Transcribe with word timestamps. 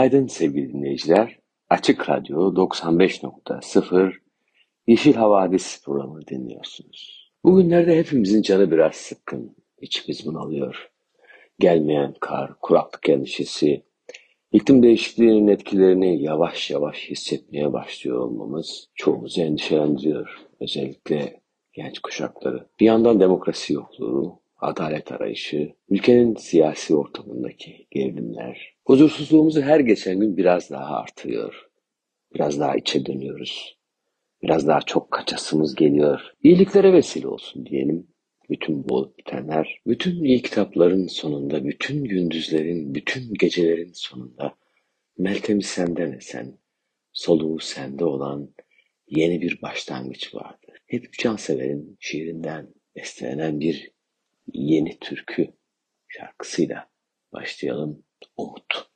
Günaydın 0.00 0.26
sevgili 0.26 0.72
dinleyiciler. 0.72 1.38
Açık 1.70 2.10
Radyo 2.10 2.54
95.0 2.54 4.12
Yeşil 4.86 5.14
Havadis 5.14 5.84
programını 5.84 6.26
dinliyorsunuz. 6.26 7.30
Bugünlerde 7.44 7.98
hepimizin 7.98 8.42
canı 8.42 8.70
biraz 8.70 8.94
sıkkın. 8.94 9.56
İçimiz 9.80 10.26
bunalıyor. 10.26 10.90
Gelmeyen 11.58 12.14
kar, 12.20 12.54
kuraklık 12.60 13.08
endişesi, 13.08 13.82
iklim 14.52 14.82
değişikliğinin 14.82 15.48
etkilerini 15.48 16.22
yavaş 16.22 16.70
yavaş 16.70 17.10
hissetmeye 17.10 17.72
başlıyor 17.72 18.18
olmamız 18.18 18.88
çoğumuzu 18.94 19.40
endişelendiriyor. 19.40 20.28
Özellikle 20.60 21.40
genç 21.72 21.98
kuşakları. 21.98 22.66
Bir 22.80 22.86
yandan 22.86 23.20
demokrasi 23.20 23.72
yokluğu, 23.72 24.40
adalet 24.58 25.12
arayışı, 25.12 25.72
ülkenin 25.88 26.34
siyasi 26.34 26.94
ortamındaki 26.94 27.86
gerilimler, 27.90 28.74
huzursuzluğumuzu 28.90 29.62
her 29.62 29.80
geçen 29.80 30.20
gün 30.20 30.36
biraz 30.36 30.70
daha 30.70 30.96
artırıyor. 30.96 31.70
Biraz 32.34 32.60
daha 32.60 32.76
içe 32.76 33.06
dönüyoruz. 33.06 33.78
Biraz 34.42 34.66
daha 34.66 34.80
çok 34.80 35.10
kaçasımız 35.10 35.74
geliyor. 35.74 36.20
İyiliklere 36.42 36.92
vesile 36.92 37.28
olsun 37.28 37.66
diyelim. 37.66 38.06
Bütün 38.50 38.88
bu 38.88 39.14
bitenler, 39.18 39.80
bütün 39.86 40.24
iyi 40.24 40.42
kitapların 40.42 41.06
sonunda, 41.06 41.64
bütün 41.64 42.04
gündüzlerin, 42.04 42.94
bütün 42.94 43.34
gecelerin 43.34 43.92
sonunda 43.94 44.54
Meltem'i 45.18 45.62
senden 45.62 46.12
esen, 46.12 46.58
soluğu 47.12 47.58
sende 47.58 48.04
olan 48.04 48.54
yeni 49.08 49.40
bir 49.40 49.62
başlangıç 49.62 50.34
vardı. 50.34 50.66
Hep 50.86 51.12
Cansever'in 51.12 51.96
şiirinden 52.00 52.74
beslenen 52.96 53.60
bir 53.60 53.90
yeni 54.52 54.98
türkü 54.98 55.48
şarkısıyla 56.08 56.90
başlayalım. 57.32 58.04
Umut. 58.36 58.90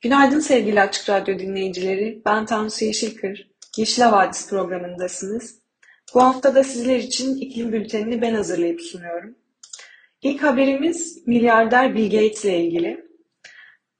Günaydın 0.00 0.40
sevgili 0.40 0.80
Açık 0.80 1.10
Radyo 1.10 1.38
dinleyicileri. 1.38 2.22
Ben 2.26 2.46
Tansu 2.46 2.84
Yeşilkır. 2.84 3.50
Yeşil 3.76 4.02
Havadis 4.02 4.50
programındasınız. 4.50 5.62
Bu 6.14 6.22
hafta 6.22 6.54
da 6.54 6.64
sizler 6.64 6.96
için 6.96 7.36
iklim 7.36 7.72
bültenini 7.72 8.22
ben 8.22 8.34
hazırlayıp 8.34 8.80
sunuyorum. 8.80 9.34
İlk 10.22 10.42
haberimiz 10.42 11.26
milyarder 11.26 11.94
Bill 11.94 12.10
Gates 12.10 12.44
ile 12.44 12.64
ilgili. 12.64 13.12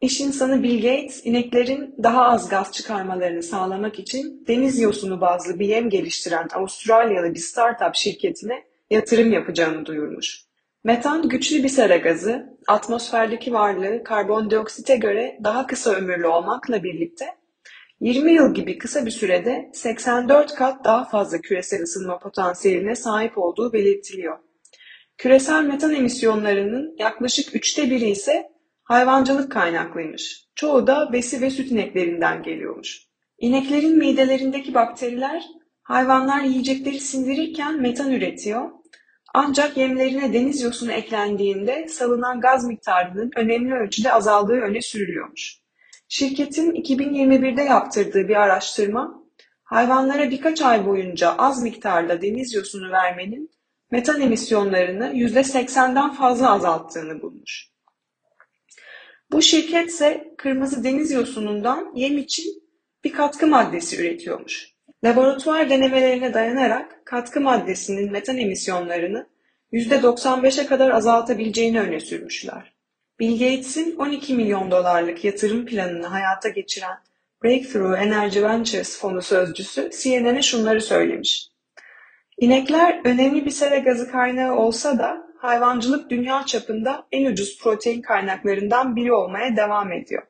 İş 0.01 0.21
insanı 0.21 0.63
Bill 0.63 0.77
Gates, 0.83 1.27
ineklerin 1.27 1.95
daha 2.03 2.25
az 2.25 2.49
gaz 2.49 2.73
çıkarmalarını 2.73 3.43
sağlamak 3.43 3.99
için 3.99 4.45
deniz 4.49 4.81
yosunu 4.81 5.21
bazlı 5.21 5.59
bir 5.59 5.69
yem 5.69 5.91
geliştiren 5.91 6.49
Avustralyalı 6.55 7.35
bir 7.35 7.41
startup 7.41 7.95
şirketine 7.95 8.65
yatırım 8.91 9.33
yapacağını 9.33 9.87
duyurmuş. 9.87 10.52
Metan 10.85 11.29
güçlü 11.29 11.63
bir 11.63 11.69
sera 11.69 11.97
gazı, 11.97 12.59
atmosferdeki 12.67 13.53
varlığı 13.53 14.05
karbondioksite 14.05 14.97
göre 14.97 15.39
daha 15.45 15.67
kısa 15.67 15.91
ömürlü 15.91 16.27
olmakla 16.27 16.83
birlikte 16.83 17.27
20 18.01 18.33
yıl 18.33 18.55
gibi 18.55 18.79
kısa 18.79 19.07
bir 19.07 19.11
sürede 19.11 19.71
84 19.75 20.55
kat 20.55 20.85
daha 20.85 21.05
fazla 21.05 21.39
küresel 21.41 21.83
ısınma 21.83 22.19
potansiyeline 22.19 22.95
sahip 22.95 23.39
olduğu 23.39 23.73
belirtiliyor. 23.73 24.39
Küresel 25.19 25.65
metan 25.65 25.95
emisyonlarının 25.95 26.97
yaklaşık 26.99 27.55
üçte 27.55 27.91
biri 27.91 28.11
ise 28.11 28.49
hayvancılık 28.83 29.53
kaynaklıymış. 29.53 30.47
Çoğu 30.55 30.87
da 30.87 31.13
besi 31.13 31.41
ve 31.41 31.51
süt 31.51 31.71
ineklerinden 31.71 32.43
geliyormuş. 32.43 33.03
İneklerin 33.39 33.99
midelerindeki 33.99 34.75
bakteriler 34.75 35.45
hayvanlar 35.83 36.41
yiyecekleri 36.41 37.01
sindirirken 37.01 37.81
metan 37.81 38.13
üretiyor 38.13 38.82
ancak 39.35 39.77
yemlerine 39.77 40.33
deniz 40.33 40.63
yosunu 40.63 40.93
eklendiğinde 40.93 41.89
salınan 41.89 42.41
gaz 42.41 42.65
miktarının 42.65 43.31
önemli 43.37 43.75
ölçüde 43.75 44.13
azaldığı 44.13 44.61
öne 44.61 44.81
sürülüyormuş. 44.81 45.59
Şirketin 46.09 46.73
2021'de 46.73 47.63
yaptırdığı 47.63 48.29
bir 48.29 48.37
araştırma, 48.37 49.23
hayvanlara 49.65 50.31
birkaç 50.31 50.63
ay 50.63 50.87
boyunca 50.87 51.35
az 51.39 51.63
miktarda 51.63 52.23
deniz 52.23 52.55
yosunu 52.55 52.91
vermenin 52.91 53.51
metan 53.91 54.21
emisyonlarını 54.21 55.07
%80'den 55.07 56.13
fazla 56.13 56.53
azalttığını 56.53 57.23
bulmuş. 57.23 57.69
Bu 59.33 59.43
şirket 59.43 59.89
ise 59.89 60.35
kırmızı 60.39 60.85
deniz 60.85 61.11
yosunundan 61.11 61.93
yem 61.95 62.19
için 62.19 62.63
bir 63.05 63.13
katkı 63.13 63.47
maddesi 63.47 64.01
üretiyormuş. 64.01 64.72
Laboratuvar 65.05 65.71
denemelerine 65.71 66.35
dayanarak 66.35 67.07
katkı 67.07 67.41
maddesinin 67.41 68.13
metan 68.13 68.39
emisyonlarını 68.39 69.27
%95'e 69.73 70.67
kadar 70.67 70.91
azaltabileceğini 70.91 71.81
öne 71.81 72.01
sürmüşler. 72.01 72.75
Bill 73.21 73.33
Gates'in 73.33 73.97
12 73.97 74.35
milyon 74.35 74.71
dolarlık 74.71 75.25
yatırım 75.25 75.67
planını 75.67 76.07
hayata 76.07 76.49
geçiren 76.49 76.99
Breakthrough 77.45 77.99
Energy 77.99 78.43
Ventures 78.43 79.01
fonu 79.01 79.23
sözcüsü 79.23 79.91
CNN'e 80.03 80.43
şunları 80.43 80.81
söylemiş. 80.81 81.49
İnekler 82.39 83.01
önemli 83.05 83.45
bir 83.45 83.51
sera 83.51 83.79
gazı 83.79 84.11
kaynağı 84.11 84.57
olsa 84.57 84.99
da 84.99 85.27
hayvancılık 85.39 86.11
dünya 86.11 86.47
çapında 86.47 87.07
en 87.13 87.27
ucuz 87.27 87.59
protein 87.63 88.03
kaynaklarından 88.03 88.97
biri 88.97 89.13
olmaya 89.13 89.57
devam 89.57 89.93
ediyor. 89.93 90.23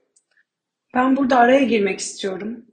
Ben 0.94 1.16
burada 1.16 1.38
araya 1.38 1.64
girmek 1.64 2.00
istiyorum. 2.00 2.66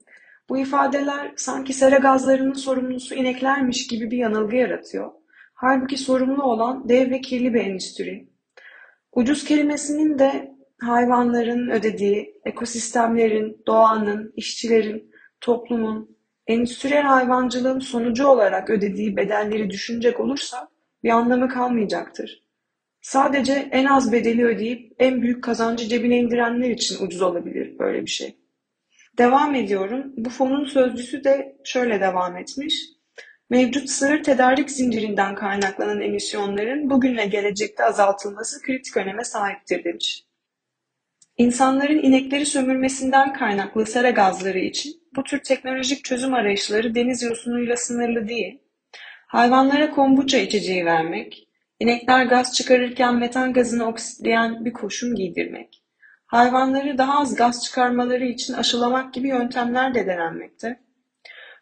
Bu 0.50 0.58
ifadeler 0.58 1.32
sanki 1.36 1.72
sera 1.72 1.96
gazlarının 1.96 2.52
sorumlusu 2.52 3.14
ineklermiş 3.14 3.86
gibi 3.86 4.10
bir 4.10 4.16
yanılgı 4.16 4.56
yaratıyor. 4.56 5.10
Halbuki 5.54 5.98
sorumlu 5.98 6.42
olan 6.42 6.88
dev 6.88 7.10
ve 7.10 7.20
kirli 7.20 7.54
bir 7.54 7.60
endüstri. 7.60 8.28
Ucuz 9.12 9.44
kelimesinin 9.44 10.18
de 10.18 10.54
hayvanların 10.80 11.70
ödediği, 11.70 12.40
ekosistemlerin, 12.44 13.62
doğanın, 13.66 14.32
işçilerin, 14.36 15.12
toplumun, 15.40 16.16
endüstriyel 16.46 17.04
hayvancılığın 17.04 17.78
sonucu 17.78 18.26
olarak 18.26 18.70
ödediği 18.70 19.16
bedelleri 19.16 19.70
düşünecek 19.70 20.20
olursak 20.20 20.68
bir 21.02 21.10
anlamı 21.10 21.48
kalmayacaktır. 21.48 22.44
Sadece 23.00 23.52
en 23.52 23.84
az 23.84 24.12
bedeli 24.12 24.44
ödeyip 24.44 24.92
en 24.98 25.22
büyük 25.22 25.44
kazancı 25.44 25.88
cebine 25.88 26.18
indirenler 26.18 26.70
için 26.70 27.06
ucuz 27.06 27.22
olabilir 27.22 27.78
böyle 27.78 28.02
bir 28.02 28.10
şey. 28.10 28.39
Devam 29.20 29.54
ediyorum. 29.54 30.12
Bu 30.16 30.30
fonun 30.30 30.64
sözcüsü 30.64 31.24
de 31.24 31.56
şöyle 31.64 32.00
devam 32.00 32.36
etmiş. 32.36 32.74
Mevcut 33.50 33.90
sığır 33.90 34.22
tedarik 34.22 34.70
zincirinden 34.70 35.34
kaynaklanan 35.34 36.00
emisyonların 36.00 36.90
bugün 36.90 37.16
ve 37.16 37.26
gelecekte 37.26 37.84
azaltılması 37.84 38.62
kritik 38.62 38.96
öneme 38.96 39.24
sahiptir 39.24 39.84
demiş. 39.84 40.24
İnsanların 41.36 42.02
inekleri 42.02 42.46
sömürmesinden 42.46 43.32
kaynaklı 43.32 43.86
sera 43.86 44.10
gazları 44.10 44.58
için 44.58 44.92
bu 45.16 45.22
tür 45.22 45.38
teknolojik 45.38 46.04
çözüm 46.04 46.34
arayışları 46.34 46.94
deniz 46.94 47.22
yosunuyla 47.22 47.76
sınırlı 47.76 48.28
değil. 48.28 48.58
Hayvanlara 49.26 49.90
kombuça 49.90 50.38
içeceği 50.38 50.84
vermek, 50.84 51.48
inekler 51.80 52.26
gaz 52.26 52.54
çıkarırken 52.54 53.16
metan 53.16 53.52
gazını 53.52 53.88
oksitleyen 53.88 54.64
bir 54.64 54.72
koşum 54.72 55.14
giydirmek, 55.14 55.79
hayvanları 56.30 56.98
daha 56.98 57.20
az 57.20 57.34
gaz 57.34 57.64
çıkarmaları 57.64 58.24
için 58.24 58.54
aşılamak 58.54 59.14
gibi 59.14 59.28
yöntemler 59.28 59.94
de 59.94 60.06
denenmekte. 60.06 60.80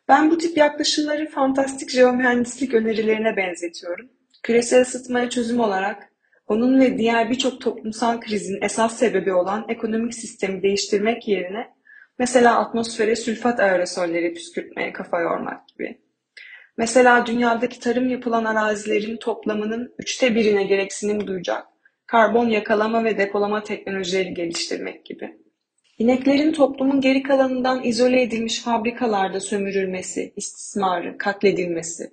Ben 0.08 0.30
bu 0.30 0.38
tip 0.38 0.56
yaklaşımları 0.56 1.28
fantastik 1.28 1.90
jeomühendislik 1.90 2.74
önerilerine 2.74 3.36
benzetiyorum. 3.36 4.10
Küresel 4.42 4.82
ısıtmaya 4.82 5.30
çözüm 5.30 5.60
olarak 5.60 6.08
onun 6.46 6.80
ve 6.80 6.98
diğer 6.98 7.30
birçok 7.30 7.60
toplumsal 7.60 8.20
krizin 8.20 8.58
esas 8.62 8.98
sebebi 8.98 9.32
olan 9.32 9.64
ekonomik 9.68 10.14
sistemi 10.14 10.62
değiştirmek 10.62 11.28
yerine 11.28 11.68
mesela 12.18 12.58
atmosfere 12.58 13.16
sülfat 13.16 13.60
aerosolleri 13.60 14.34
püskürtmeye 14.34 14.92
kafa 14.92 15.20
yormak 15.20 15.68
gibi. 15.68 16.00
Mesela 16.76 17.26
dünyadaki 17.26 17.80
tarım 17.80 18.08
yapılan 18.08 18.44
arazilerin 18.44 19.16
toplamının 19.16 19.94
üçte 19.98 20.34
birine 20.34 20.64
gereksinim 20.64 21.26
duyacak 21.26 21.66
karbon 22.08 22.48
yakalama 22.48 23.04
ve 23.04 23.18
depolama 23.18 23.62
teknolojileri 23.62 24.34
geliştirmek 24.34 25.04
gibi. 25.04 25.38
İneklerin 25.98 26.52
toplumun 26.52 27.00
geri 27.00 27.22
kalanından 27.22 27.84
izole 27.84 28.22
edilmiş 28.22 28.62
fabrikalarda 28.62 29.40
sömürülmesi, 29.40 30.32
istismarı, 30.36 31.18
katledilmesi 31.18 32.04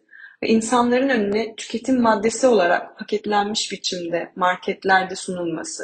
ve 0.44 0.48
insanların 0.48 1.10
önüne 1.10 1.56
tüketim 1.56 2.02
maddesi 2.02 2.48
olarak 2.48 3.00
paketlenmiş 3.00 3.72
biçimde 3.72 4.32
marketlerde 4.36 5.16
sunulması, 5.16 5.84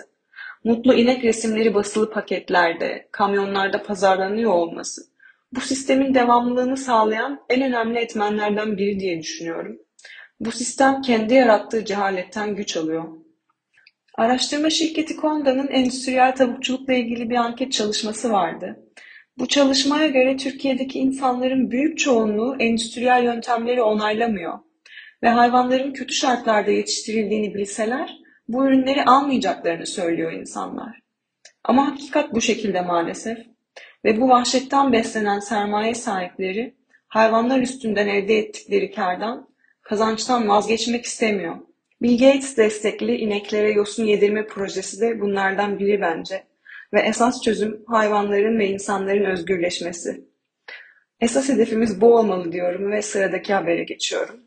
mutlu 0.63 0.93
inek 0.93 1.23
resimleri 1.23 1.73
basılı 1.73 2.11
paketlerde, 2.11 3.07
kamyonlarda 3.11 3.83
pazarlanıyor 3.83 4.51
olması, 4.51 5.01
bu 5.51 5.61
sistemin 5.61 6.13
devamlılığını 6.13 6.77
sağlayan 6.77 7.39
en 7.49 7.61
önemli 7.61 7.99
etmenlerden 7.99 8.77
biri 8.77 8.99
diye 8.99 9.19
düşünüyorum. 9.19 9.77
Bu 10.39 10.51
sistem 10.51 11.01
kendi 11.01 11.33
yarattığı 11.33 11.85
cehaletten 11.85 12.55
güç 12.55 12.77
alıyor. 12.77 13.20
Araştırma 14.21 14.69
şirketi 14.69 15.15
Konda'nın 15.15 15.67
endüstriyel 15.67 16.35
tavukçulukla 16.35 16.93
ilgili 16.93 17.29
bir 17.29 17.35
anket 17.35 17.71
çalışması 17.71 18.31
vardı. 18.31 18.79
Bu 19.37 19.47
çalışmaya 19.47 20.07
göre 20.07 20.37
Türkiye'deki 20.37 20.99
insanların 20.99 21.71
büyük 21.71 21.97
çoğunluğu 21.97 22.55
endüstriyel 22.59 23.23
yöntemleri 23.23 23.81
onaylamıyor 23.81 24.59
ve 25.23 25.29
hayvanların 25.29 25.93
kötü 25.93 26.13
şartlarda 26.13 26.71
yetiştirildiğini 26.71 27.53
bilseler 27.55 28.17
bu 28.47 28.65
ürünleri 28.65 29.05
almayacaklarını 29.05 29.85
söylüyor 29.85 30.31
insanlar. 30.31 30.99
Ama 31.63 31.91
hakikat 31.91 32.33
bu 32.33 32.41
şekilde 32.41 32.81
maalesef 32.81 33.37
ve 34.05 34.21
bu 34.21 34.29
vahşetten 34.29 34.93
beslenen 34.93 35.39
sermaye 35.39 35.95
sahipleri 35.95 36.75
hayvanlar 37.07 37.59
üstünden 37.59 38.07
elde 38.07 38.37
ettikleri 38.37 38.91
kardan, 38.91 39.49
kazançtan 39.81 40.47
vazgeçmek 40.47 41.05
istemiyor. 41.05 41.70
Bill 42.01 42.17
Gates 42.17 42.57
destekli 42.57 43.15
ineklere 43.15 43.71
yosun 43.71 44.05
yedirme 44.05 44.47
projesi 44.47 45.01
de 45.01 45.21
bunlardan 45.21 45.79
biri 45.79 46.01
bence. 46.01 46.43
Ve 46.93 46.99
esas 47.01 47.41
çözüm 47.41 47.83
hayvanların 47.87 48.59
ve 48.59 48.67
insanların 48.67 49.25
özgürleşmesi. 49.25 50.25
Esas 51.19 51.49
hedefimiz 51.49 52.01
bu 52.01 52.17
olmalı 52.17 52.51
diyorum 52.51 52.91
ve 52.91 53.01
sıradaki 53.01 53.53
habere 53.53 53.83
geçiyorum. 53.83 54.39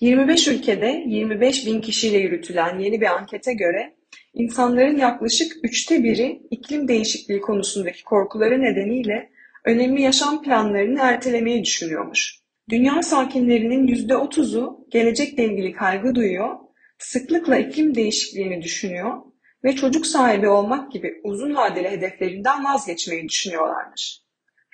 25 0.00 0.48
ülkede 0.48 1.04
25 1.06 1.66
bin 1.66 1.80
kişiyle 1.80 2.18
yürütülen 2.18 2.78
yeni 2.78 3.00
bir 3.00 3.06
ankete 3.06 3.54
göre 3.54 3.96
insanların 4.34 4.96
yaklaşık 4.96 5.52
üçte 5.62 6.04
biri 6.04 6.42
iklim 6.50 6.88
değişikliği 6.88 7.40
konusundaki 7.40 8.04
korkuları 8.04 8.62
nedeniyle 8.62 9.30
önemli 9.64 10.02
yaşam 10.02 10.42
planlarını 10.42 11.00
ertelemeyi 11.00 11.64
düşünüyormuş. 11.64 12.43
Dünya 12.70 13.02
sakinlerinin 13.02 13.86
%30'u 13.86 14.86
gelecekle 14.90 15.44
ilgili 15.44 15.72
kaygı 15.72 16.14
duyuyor, 16.14 16.56
sıklıkla 16.98 17.56
iklim 17.56 17.94
değişikliğini 17.94 18.62
düşünüyor 18.62 19.22
ve 19.64 19.74
çocuk 19.74 20.06
sahibi 20.06 20.48
olmak 20.48 20.92
gibi 20.92 21.20
uzun 21.24 21.54
vadeli 21.54 21.90
hedeflerinden 21.90 22.64
vazgeçmeyi 22.64 23.28
düşünüyorlarmış. 23.28 24.20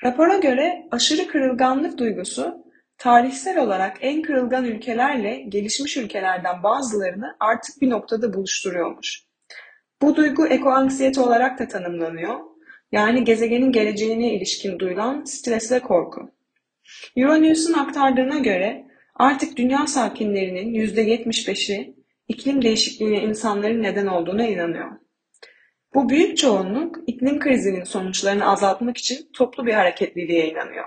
Rapora 0.05 0.39
göre 0.39 0.89
aşırı 0.91 1.27
kırılganlık 1.27 1.99
duygusu 1.99 2.65
tarihsel 2.99 3.59
olarak 3.59 3.97
en 4.01 4.23
kırılgan 4.23 4.65
ülkelerle 4.65 5.45
gelişmiş 5.49 5.97
ülkelerden 5.97 6.63
bazılarını 6.63 7.37
artık 7.41 7.81
bir 7.81 7.91
noktada 7.91 8.35
buluşturuyormuş. 8.35 9.23
Bu 10.03 10.17
duygu 10.17 10.47
ekoanksiyete 10.47 11.21
olarak 11.21 11.59
da 11.59 11.69
tanımlanıyor. 11.69 12.41
Yani 12.93 13.25
gezegenin 13.25 13.73
geleceğine 13.73 14.35
ilişkin 14.35 14.79
duyulan 14.79 15.25
stres 15.25 15.73
ve 15.73 15.81
korku. 15.81 16.31
Euronews'un 17.17 17.73
aktardığına 17.73 18.39
göre 18.39 18.87
artık 19.15 19.57
dünya 19.57 19.87
sakinlerinin 19.87 20.75
%75'i 20.75 21.95
iklim 22.29 22.63
değişikliğine 22.63 23.23
insanların 23.23 23.83
neden 23.83 24.07
olduğuna 24.07 24.47
inanıyor. 24.47 24.91
Bu 25.95 26.09
büyük 26.09 26.39
çoğunluk 26.39 26.97
iklim 27.07 27.39
krizinin 27.39 27.85
sonuçlarını 27.85 28.51
azaltmak 28.51 28.97
için 28.97 29.29
toplu 29.33 29.67
bir 29.67 29.73
hareketliliğe 29.73 30.51
inanıyor. 30.51 30.85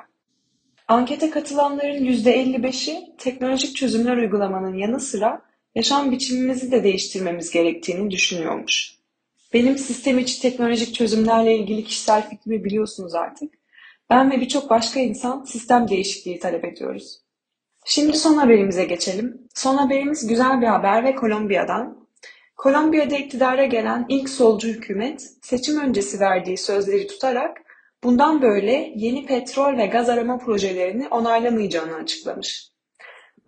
Ankete 0.88 1.30
katılanların 1.30 2.06
%55'i 2.06 3.18
teknolojik 3.18 3.76
çözümler 3.76 4.18
uygulamanın 4.18 4.78
yanı 4.78 5.00
sıra 5.00 5.42
yaşam 5.76 6.12
biçimimizi 6.12 6.72
de 6.72 6.84
değiştirmemiz 6.84 7.52
gerektiğini 7.52 8.12
düşünüyormuş. 8.12 8.96
Benim 9.54 9.78
sistem 9.78 10.20
içi 10.20 10.42
teknolojik 10.42 10.96
çözümlerle 10.96 11.58
ilgili 11.58 11.84
kişisel 11.84 12.30
fikrimi 12.30 12.64
biliyorsunuz 12.64 13.16
artık. 13.16 13.54
Ben 14.10 14.32
ve 14.32 14.42
birçok 14.42 14.70
başka 14.70 15.00
insan 15.00 15.44
sistem 15.44 15.88
değişikliği 15.88 16.40
talep 16.40 16.66
ediyoruz. 16.66 17.24
Şimdi 17.86 18.18
son 18.18 18.34
haberimize 18.34 18.86
geçelim. 18.86 19.48
Son 19.56 19.76
haberimiz 19.76 20.28
güzel 20.28 20.62
bir 20.62 20.68
haber 20.68 21.04
ve 21.04 21.16
Kolombiya'dan. 21.16 22.08
Kolombiya'da 22.58 23.16
iktidara 23.16 23.66
gelen 23.66 24.06
ilk 24.10 24.30
solcu 24.30 24.68
hükümet 24.68 25.22
seçim 25.42 25.80
öncesi 25.80 26.20
verdiği 26.20 26.58
sözleri 26.58 27.08
tutarak 27.08 27.58
bundan 28.04 28.42
böyle 28.42 28.92
yeni 28.96 29.26
petrol 29.26 29.78
ve 29.78 29.86
gaz 29.86 30.10
arama 30.10 30.38
projelerini 30.38 31.08
onaylamayacağını 31.08 31.96
açıklamış. 31.96 32.72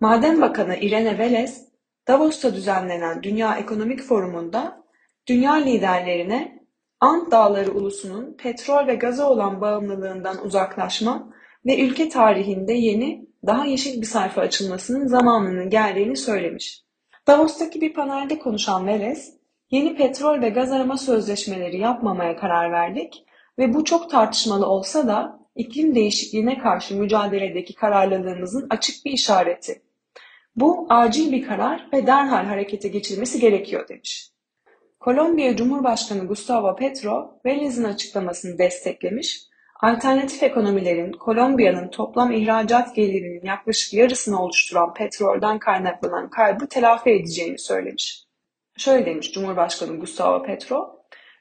Maden 0.00 0.40
Bakanı 0.40 0.76
Irene 0.76 1.10
Vélez, 1.10 1.66
Davos'ta 2.08 2.54
düzenlenen 2.54 3.22
Dünya 3.22 3.56
Ekonomik 3.56 4.02
Forumu'nda 4.02 4.84
dünya 5.26 5.54
liderlerine 5.54 6.55
Ant 7.00 7.30
Dağları 7.30 7.72
ulusunun 7.72 8.36
petrol 8.38 8.86
ve 8.86 8.94
gaza 8.94 9.30
olan 9.30 9.60
bağımlılığından 9.60 10.44
uzaklaşma 10.44 11.32
ve 11.66 11.80
ülke 11.80 12.08
tarihinde 12.08 12.72
yeni, 12.72 13.26
daha 13.46 13.66
yeşil 13.66 14.00
bir 14.00 14.06
sayfa 14.06 14.40
açılmasının 14.40 15.06
zamanının 15.06 15.70
geldiğini 15.70 16.16
söylemiş. 16.16 16.82
Davos'taki 17.26 17.80
bir 17.80 17.94
panelde 17.94 18.38
konuşan 18.38 18.86
Velez, 18.86 19.34
yeni 19.70 19.96
petrol 19.96 20.40
ve 20.40 20.48
gaz 20.48 20.72
arama 20.72 20.96
sözleşmeleri 20.96 21.78
yapmamaya 21.78 22.36
karar 22.36 22.72
verdik 22.72 23.24
ve 23.58 23.74
bu 23.74 23.84
çok 23.84 24.10
tartışmalı 24.10 24.66
olsa 24.66 25.06
da 25.06 25.40
iklim 25.56 25.94
değişikliğine 25.94 26.58
karşı 26.58 26.96
mücadeledeki 26.96 27.74
kararlılığımızın 27.74 28.66
açık 28.70 29.04
bir 29.04 29.10
işareti. 29.10 29.82
Bu 30.56 30.86
acil 30.90 31.32
bir 31.32 31.46
karar 31.46 31.88
ve 31.92 32.06
derhal 32.06 32.44
harekete 32.44 32.88
geçilmesi 32.88 33.40
gerekiyor 33.40 33.88
demiş. 33.88 34.35
Kolombiya 35.00 35.56
Cumhurbaşkanı 35.56 36.26
Gustavo 36.26 36.76
Petro, 36.76 37.40
Velez'in 37.44 37.84
açıklamasını 37.84 38.58
desteklemiş, 38.58 39.42
alternatif 39.82 40.42
ekonomilerin 40.42 41.12
Kolombiya'nın 41.12 41.88
toplam 41.88 42.32
ihracat 42.32 42.94
gelirinin 42.94 43.46
yaklaşık 43.46 43.94
yarısını 43.94 44.42
oluşturan 44.42 44.94
petrolden 44.94 45.58
kaynaklanan 45.58 46.30
kaybı 46.30 46.66
telafi 46.66 47.10
edeceğini 47.10 47.58
söylemiş. 47.58 48.24
Şöyle 48.78 49.06
demiş 49.06 49.32
Cumhurbaşkanı 49.32 50.00
Gustavo 50.00 50.42
Petro, 50.42 51.00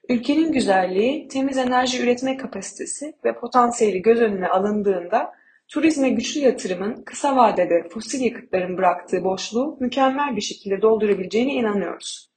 ülkenin 0.09 0.51
güzelliği, 0.51 1.27
temiz 1.27 1.57
enerji 1.57 2.03
üretme 2.03 2.37
kapasitesi 2.37 3.13
ve 3.25 3.35
potansiyeli 3.35 4.01
göz 4.01 4.21
önüne 4.21 4.47
alındığında 4.47 5.31
turizme 5.67 6.09
güçlü 6.09 6.39
yatırımın 6.39 7.03
kısa 7.03 7.35
vadede 7.35 7.89
fosil 7.89 8.21
yakıtların 8.21 8.77
bıraktığı 8.77 9.23
boşluğu 9.23 9.77
mükemmel 9.79 10.35
bir 10.35 10.41
şekilde 10.41 10.81
doldurabileceğine 10.81 11.53
inanıyoruz. 11.53 12.34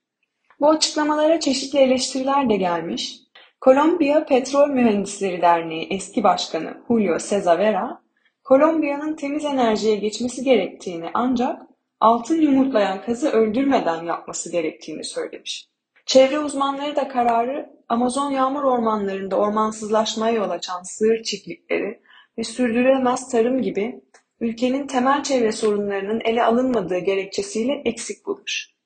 Bu 0.60 0.70
açıklamalara 0.70 1.40
çeşitli 1.40 1.78
eleştiriler 1.78 2.50
de 2.50 2.56
gelmiş. 2.56 3.18
Kolombiya 3.60 4.24
Petrol 4.24 4.68
Mühendisleri 4.68 5.42
Derneği 5.42 5.86
eski 5.90 6.22
başkanı 6.22 6.74
Julio 6.88 7.18
Cesavera, 7.18 8.02
Kolombiya'nın 8.44 9.16
temiz 9.16 9.44
enerjiye 9.44 9.96
geçmesi 9.96 10.44
gerektiğini 10.44 11.10
ancak 11.14 11.62
altın 12.00 12.40
yumurtlayan 12.40 13.02
kazı 13.02 13.30
öldürmeden 13.30 14.04
yapması 14.04 14.52
gerektiğini 14.52 15.04
söylemiş. 15.04 15.68
Çevre 16.06 16.38
uzmanları 16.38 16.96
da 16.96 17.08
kararı 17.08 17.70
Amazon 17.88 18.30
yağmur 18.30 18.62
ormanlarında 18.62 19.36
ormansızlaşmaya 19.36 20.34
yol 20.34 20.50
açan 20.50 20.82
sığır 20.82 21.22
çiftlikleri 21.22 22.00
ve 22.38 22.44
sürdürülemez 22.44 23.30
tarım 23.30 23.62
gibi 23.62 24.00
ülkenin 24.40 24.86
temel 24.86 25.22
çevre 25.22 25.52
sorunlarının 25.52 26.20
ele 26.24 26.44
alınmadığı 26.44 26.98
gerekçesiyle 26.98 27.82
eksik 27.84 28.26
bulmuş. 28.26 28.77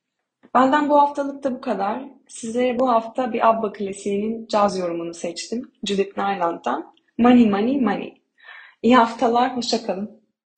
Benden 0.55 0.89
bu 0.89 0.99
haftalık 1.01 1.45
da 1.45 1.55
bu 1.55 1.61
kadar. 1.61 2.03
Sizlere 2.29 2.79
bu 2.79 2.89
hafta 2.89 3.33
bir 3.33 3.49
ABBA 3.49 3.73
klasiğinin 3.73 4.47
caz 4.47 4.79
yorumunu 4.79 5.15
seçtim. 5.15 5.73
Judith 5.85 6.19
Nyland'dan. 6.19 6.95
Money 7.19 7.51
Money 7.51 7.81
Money. 7.81 8.23
İyi 8.83 8.97
haftalar, 8.97 9.57
hoşçakalın. 9.57 10.11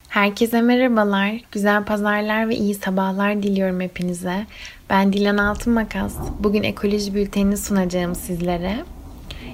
Herkese 0.09 0.61
merhabalar, 0.61 1.41
güzel 1.53 1.85
pazarlar 1.85 2.49
ve 2.49 2.57
iyi 2.57 2.75
sabahlar 2.75 3.43
diliyorum 3.43 3.81
hepinize. 3.81 4.47
Ben 4.91 5.13
Dilan 5.13 5.37
Altınmakas. 5.37 6.17
Bugün 6.41 6.63
ekoloji 6.63 7.15
bültenini 7.15 7.57
sunacağım 7.57 8.15
sizlere. 8.15 8.77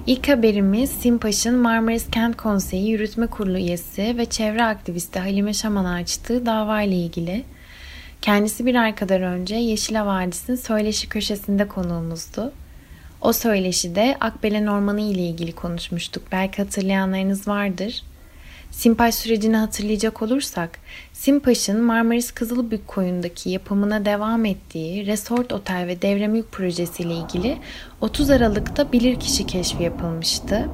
İlk 0.07 0.29
haberimiz 0.29 0.91
Simpaş'ın 0.91 1.59
Marmaris 1.59 2.11
Kent 2.11 2.37
Konseyi 2.37 2.91
Yürütme 2.91 3.27
Kurulu 3.27 3.59
üyesi 3.59 4.15
ve 4.19 4.25
çevre 4.25 4.65
aktivisti 4.65 5.19
Halime 5.19 5.55
Şaman'a 5.55 5.95
açtığı 5.95 6.47
dava 6.47 6.83
ile 6.83 6.95
ilgili. 6.97 7.45
Kendisi 8.23 8.67
bir 8.67 8.75
ay 8.75 8.95
kadar 8.95 9.21
önce 9.21 9.55
Yeşila 9.55 10.07
Vadisi'nin 10.07 10.57
söyleşi 10.57 11.09
köşesinde 11.09 11.69
konuğumuzdu. 11.69 12.53
O 13.21 13.33
söyleşide 13.33 14.17
Akbelen 14.21 14.67
Ormanı 14.67 15.01
ile 15.01 15.23
ilgili 15.23 15.53
konuşmuştuk. 15.53 16.23
Belki 16.33 16.63
hatırlayanlarınız 16.63 17.49
vardır. 17.49 18.03
Simpaş 18.71 19.15
sürecini 19.15 19.57
hatırlayacak 19.57 20.23
olursak, 20.23 20.79
Simpaş'ın 21.13 21.81
Marmaris 21.81 22.33
Kızılbük 22.33 22.89
koyundaki 22.89 23.51
yapımına 23.51 24.05
devam 24.05 24.45
ettiği 24.45 25.07
Resort 25.07 25.53
Otel 25.53 25.87
ve 25.87 26.03
Devre 26.03 26.27
Mülk 26.29 26.53
projesiyle 26.53 27.15
ilgili 27.15 27.59
30 28.01 28.31
Aralık'ta 28.31 28.93
bilirkişi 28.93 29.47
keşfi 29.47 29.83
yapılmıştı. 29.83 30.69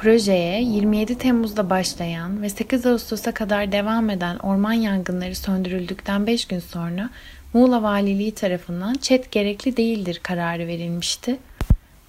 Projeye 0.00 0.62
27 0.62 1.18
Temmuz'da 1.18 1.70
başlayan 1.70 2.42
ve 2.42 2.48
8 2.48 2.86
Ağustos'a 2.86 3.34
kadar 3.34 3.72
devam 3.72 4.10
eden 4.10 4.36
orman 4.36 4.72
yangınları 4.72 5.34
söndürüldükten 5.34 6.26
5 6.26 6.44
gün 6.44 6.58
sonra 6.58 7.10
Muğla 7.52 7.82
Valiliği 7.82 8.34
tarafından 8.34 8.94
ÇED 8.94 9.24
gerekli 9.30 9.76
değildir 9.76 10.20
kararı 10.22 10.66
verilmişti. 10.66 11.38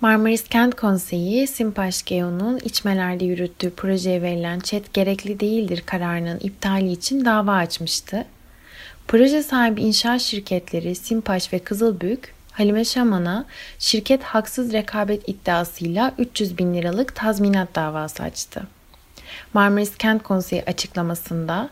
Marmaris 0.01 0.43
Kent 0.43 0.75
Konseyi, 0.75 1.47
Simpaş 1.47 2.03
Geo'nun 2.03 2.57
içmelerde 2.57 3.25
yürüttüğü 3.25 3.69
projeye 3.69 4.21
verilen 4.21 4.59
ÇED 4.59 4.85
gerekli 4.93 5.39
değildir 5.39 5.83
kararının 5.85 6.39
iptali 6.39 6.91
için 6.91 7.25
dava 7.25 7.53
açmıştı. 7.53 8.25
Proje 9.07 9.43
sahibi 9.43 9.81
inşaat 9.81 10.21
şirketleri 10.21 10.95
Simpaş 10.95 11.53
ve 11.53 11.59
Kızılbük, 11.59 12.33
Halime 12.51 12.85
Şaman'a 12.85 13.45
şirket 13.79 14.23
haksız 14.23 14.73
rekabet 14.73 15.29
iddiasıyla 15.29 16.11
300 16.17 16.57
bin 16.57 16.73
liralık 16.73 17.15
tazminat 17.15 17.75
davası 17.75 18.23
açtı. 18.23 18.63
Marmaris 19.53 19.97
Kent 19.97 20.23
Konseyi 20.23 20.63
açıklamasında 20.63 21.69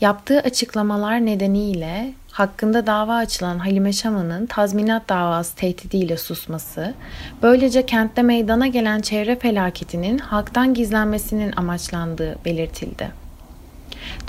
yaptığı 0.00 0.40
açıklamalar 0.40 1.26
nedeniyle 1.26 2.12
hakkında 2.32 2.86
dava 2.86 3.14
açılan 3.16 3.58
Halime 3.58 3.92
Şaman'ın 3.92 4.46
tazminat 4.46 5.08
davası 5.08 5.56
tehdidiyle 5.56 6.16
susması, 6.16 6.94
böylece 7.42 7.86
kentte 7.86 8.22
meydana 8.22 8.66
gelen 8.66 9.00
çevre 9.00 9.38
felaketinin 9.38 10.18
halktan 10.18 10.74
gizlenmesinin 10.74 11.52
amaçlandığı 11.56 12.38
belirtildi. 12.44 13.25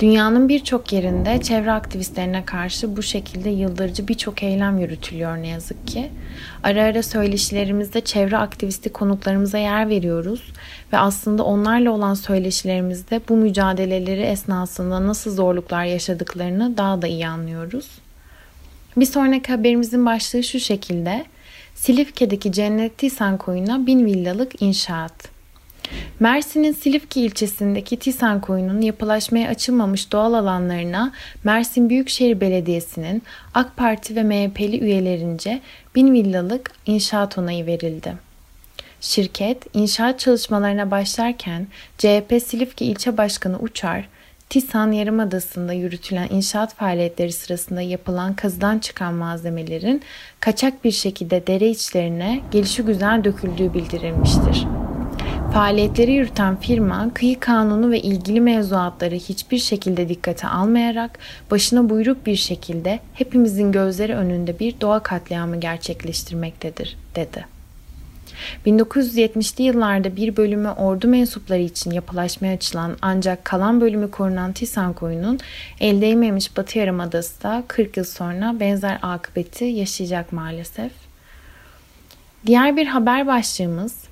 Dünyanın 0.00 0.48
birçok 0.48 0.92
yerinde 0.92 1.42
çevre 1.42 1.72
aktivistlerine 1.72 2.44
karşı 2.44 2.96
bu 2.96 3.02
şekilde 3.02 3.50
yıldırıcı 3.50 4.08
birçok 4.08 4.42
eylem 4.42 4.78
yürütülüyor 4.78 5.36
ne 5.36 5.48
yazık 5.48 5.86
ki. 5.86 6.10
Ara 6.62 6.82
ara 6.82 7.02
söyleşilerimizde 7.02 8.00
çevre 8.00 8.36
aktivisti 8.36 8.92
konuklarımıza 8.92 9.58
yer 9.58 9.88
veriyoruz 9.88 10.52
ve 10.92 10.98
aslında 10.98 11.42
onlarla 11.44 11.90
olan 11.90 12.14
söyleşilerimizde 12.14 13.20
bu 13.28 13.36
mücadeleleri 13.36 14.22
esnasında 14.22 15.06
nasıl 15.06 15.34
zorluklar 15.34 15.84
yaşadıklarını 15.84 16.76
daha 16.76 17.02
da 17.02 17.06
iyi 17.06 17.26
anlıyoruz. 17.26 17.88
Bir 18.96 19.06
sonraki 19.06 19.52
haberimizin 19.52 20.06
başlığı 20.06 20.42
şu 20.42 20.60
şekilde. 20.60 21.24
Silifke'deki 21.74 22.52
Cennet 22.52 22.98
Tisan 22.98 23.36
koyuna 23.36 23.86
bin 23.86 24.06
villalık 24.06 24.62
inşaat. 24.62 25.37
Mersin'in 26.20 26.72
Silifke 26.72 27.20
ilçesindeki 27.20 27.98
Tisan 27.98 28.40
Koyu'nun 28.40 28.80
yapılaşmaya 28.80 29.48
açılmamış 29.48 30.12
doğal 30.12 30.32
alanlarına 30.32 31.12
Mersin 31.44 31.90
Büyükşehir 31.90 32.40
Belediyesi'nin 32.40 33.22
AK 33.54 33.76
Parti 33.76 34.16
ve 34.16 34.22
MHP'li 34.22 34.80
üyelerince 34.80 35.60
bin 35.94 36.12
villalık 36.12 36.70
inşaat 36.86 37.38
onayı 37.38 37.66
verildi. 37.66 38.28
Şirket 39.00 39.76
inşaat 39.76 40.20
çalışmalarına 40.20 40.90
başlarken 40.90 41.66
CHP 41.98 42.42
Silifke 42.46 42.84
İlçe 42.84 43.16
Başkanı 43.16 43.58
Uçar, 43.58 44.08
Tisan 44.50 44.92
Yarımadası'nda 44.92 45.72
yürütülen 45.72 46.28
inşaat 46.30 46.74
faaliyetleri 46.74 47.32
sırasında 47.32 47.80
yapılan 47.80 48.34
kazıdan 48.34 48.78
çıkan 48.78 49.14
malzemelerin 49.14 50.02
kaçak 50.40 50.84
bir 50.84 50.90
şekilde 50.90 51.46
dere 51.46 51.68
içlerine 51.68 52.40
gelişi 52.50 52.82
güzel 52.82 53.24
döküldüğü 53.24 53.74
bildirilmiştir. 53.74 54.87
Faaliyetleri 55.52 56.12
yürüten 56.12 56.56
firma 56.56 57.10
kıyı 57.14 57.40
kanunu 57.40 57.90
ve 57.90 58.00
ilgili 58.00 58.40
mevzuatları 58.40 59.14
hiçbir 59.14 59.58
şekilde 59.58 60.08
dikkate 60.08 60.48
almayarak 60.48 61.18
başına 61.50 61.90
buyruk 61.90 62.26
bir 62.26 62.36
şekilde 62.36 63.00
hepimizin 63.14 63.72
gözleri 63.72 64.14
önünde 64.14 64.58
bir 64.58 64.80
doğa 64.80 65.00
katliamı 65.02 65.60
gerçekleştirmektedir, 65.60 66.96
dedi. 67.14 67.46
1970'li 68.66 69.64
yıllarda 69.64 70.16
bir 70.16 70.36
bölümü 70.36 70.68
ordu 70.68 71.08
mensupları 71.08 71.60
için 71.60 71.90
yapılaşmaya 71.90 72.54
açılan 72.54 72.96
ancak 73.02 73.44
kalan 73.44 73.80
bölümü 73.80 74.10
korunan 74.10 74.52
Tisan 74.52 74.92
koyunun 74.92 75.38
el 75.80 76.00
değmemiş 76.00 76.56
Batı 76.56 76.78
Yarımadası 76.78 77.42
da 77.42 77.62
40 77.68 77.96
yıl 77.96 78.04
sonra 78.04 78.60
benzer 78.60 78.98
akıbeti 79.02 79.64
yaşayacak 79.64 80.32
maalesef. 80.32 80.92
Diğer 82.46 82.76
bir 82.76 82.86
haber 82.86 83.26
başlığımız 83.26 84.07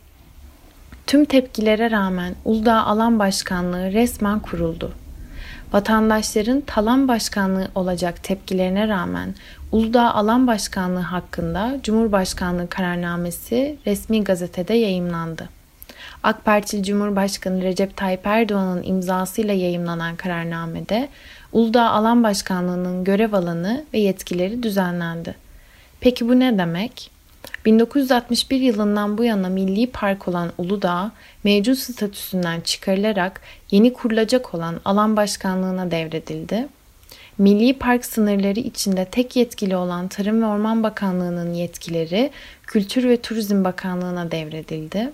Tüm 1.06 1.25
tepkilere 1.25 1.90
rağmen 1.90 2.34
Uludağ 2.44 2.82
Alan 2.82 3.18
Başkanlığı 3.18 3.92
resmen 3.92 4.40
kuruldu. 4.40 4.92
Vatandaşların 5.72 6.60
talan 6.60 7.08
başkanlığı 7.08 7.68
olacak 7.75 8.22
tepkilerine 8.22 8.88
rağmen 8.88 9.34
Uludağ 9.72 10.14
Alan 10.14 10.46
Başkanlığı 10.46 11.00
hakkında 11.00 11.76
Cumhurbaşkanlığı 11.82 12.68
kararnamesi 12.68 13.76
resmi 13.86 14.25
gazetede 14.25 14.75
yayımlandı. 14.75 15.48
AK 16.22 16.44
Parti 16.44 16.82
Cumhurbaşkanı 16.82 17.62
Recep 17.62 17.96
Tayyip 17.96 18.26
Erdoğan'ın 18.26 18.82
imzasıyla 18.82 19.54
yayımlanan 19.54 20.16
kararnamede 20.16 21.08
Uludağ 21.52 21.90
Alan 21.90 22.22
Başkanlığı'nın 22.22 23.04
görev 23.04 23.32
alanı 23.32 23.84
ve 23.94 23.98
yetkileri 23.98 24.62
düzenlendi. 24.62 25.34
Peki 26.00 26.28
bu 26.28 26.40
ne 26.40 26.58
demek? 26.58 27.15
1961 27.66 28.61
yılından 28.61 29.18
bu 29.18 29.25
yana 29.25 29.49
milli 29.49 29.90
park 29.90 30.28
olan 30.28 30.52
Uludağ, 30.58 31.12
mevcut 31.44 31.78
statüsünden 31.78 32.61
çıkarılarak 32.61 33.40
yeni 33.70 33.92
kurulacak 33.92 34.54
olan 34.54 34.80
alan 34.85 35.16
başkanlığına 35.16 35.90
devredildi. 35.90 36.68
Milli 37.38 37.78
park 37.78 38.04
sınırları 38.04 38.61
içinde 38.61 39.04
tek 39.04 39.37
yetkili 39.37 39.76
olan 39.76 40.08
Tarım 40.08 40.42
ve 40.42 40.46
Orman 40.46 40.82
Bakanlığı'nın 40.82 41.54
yetkileri 41.54 42.30
Kültür 42.66 43.08
ve 43.08 43.16
Turizm 43.16 43.64
Bakanlığı'na 43.64 44.30
devredildi. 44.30 45.12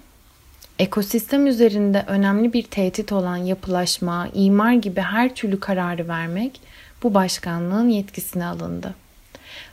Ekosistem 0.78 1.46
üzerinde 1.46 2.04
önemli 2.06 2.52
bir 2.52 2.62
tehdit 2.62 3.12
olan 3.12 3.36
yapılaşma, 3.36 4.28
imar 4.34 4.72
gibi 4.72 5.00
her 5.00 5.34
türlü 5.34 5.60
kararı 5.60 6.08
vermek 6.08 6.60
bu 7.02 7.14
başkanlığın 7.14 7.88
yetkisine 7.88 8.46
alındı. 8.46 8.94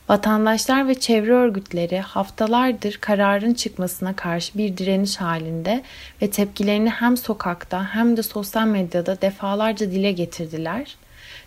Vatandaşlar 0.09 0.87
ve 0.87 0.99
çevre 0.99 1.33
örgütleri 1.33 1.99
haftalardır 1.99 2.97
kararın 3.01 3.53
çıkmasına 3.53 4.15
karşı 4.15 4.57
bir 4.57 4.77
direniş 4.77 5.17
halinde 5.17 5.83
ve 6.21 6.29
tepkilerini 6.29 6.89
hem 6.89 7.17
sokakta 7.17 7.95
hem 7.95 8.17
de 8.17 8.23
sosyal 8.23 8.67
medyada 8.67 9.21
defalarca 9.21 9.91
dile 9.91 10.11
getirdiler. 10.11 10.95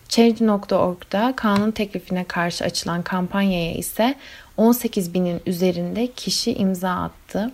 Change.org'da 0.08 1.32
kanun 1.36 1.70
teklifine 1.70 2.24
karşı 2.24 2.64
açılan 2.64 3.02
kampanyaya 3.02 3.74
ise 3.74 4.14
18 4.56 5.14
binin 5.14 5.40
üzerinde 5.46 6.06
kişi 6.06 6.54
imza 6.54 6.90
attı. 6.90 7.52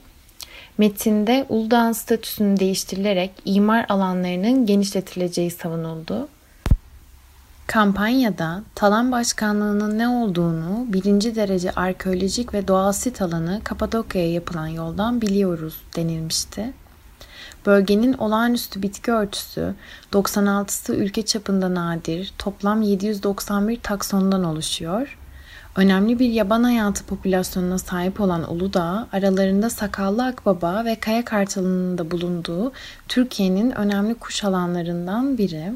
Metinde 0.78 1.46
Uludağ'ın 1.48 1.92
statüsünün 1.92 2.56
değiştirilerek 2.56 3.30
imar 3.44 3.86
alanlarının 3.88 4.66
genişletileceği 4.66 5.50
savunuldu. 5.50 6.28
Kampanyada 7.68 8.62
talan 8.75 9.12
başkanlığının 9.12 9.98
ne 9.98 10.08
olduğunu 10.08 10.87
birinci 10.88 11.34
derece 11.34 11.70
arkeolojik 11.70 12.54
ve 12.54 12.68
doğal 12.68 12.92
sit 12.92 13.22
alanı 13.22 13.60
Kapadokya'ya 13.64 14.32
yapılan 14.32 14.66
yoldan 14.66 15.20
biliyoruz 15.20 15.80
denilmişti. 15.96 16.72
Bölgenin 17.66 18.12
olağanüstü 18.12 18.82
bitki 18.82 19.12
örtüsü 19.12 19.75
96'sı 20.12 20.94
ülke 20.94 21.22
çapında 21.25 21.75
nadir 21.75 22.32
toplam 22.38 22.82
791 22.82 23.80
taksondan 23.80 24.44
oluşuyor. 24.44 25.18
Önemli 25.76 26.18
bir 26.18 26.30
yaban 26.30 26.62
hayatı 26.62 27.04
popülasyonuna 27.04 27.78
sahip 27.78 28.20
olan 28.20 28.52
Uludağ, 28.52 29.08
aralarında 29.12 29.70
sakallı 29.70 30.25
akbaba 30.25 30.84
ve 30.84 30.94
kaya 30.94 31.25
kartalının 31.25 31.98
da 31.98 32.10
bulunduğu 32.10 32.72
Türkiye'nin 33.08 33.70
önemli 33.70 34.14
kuş 34.14 34.44
alanlarından 34.44 35.38
biri. 35.38 35.72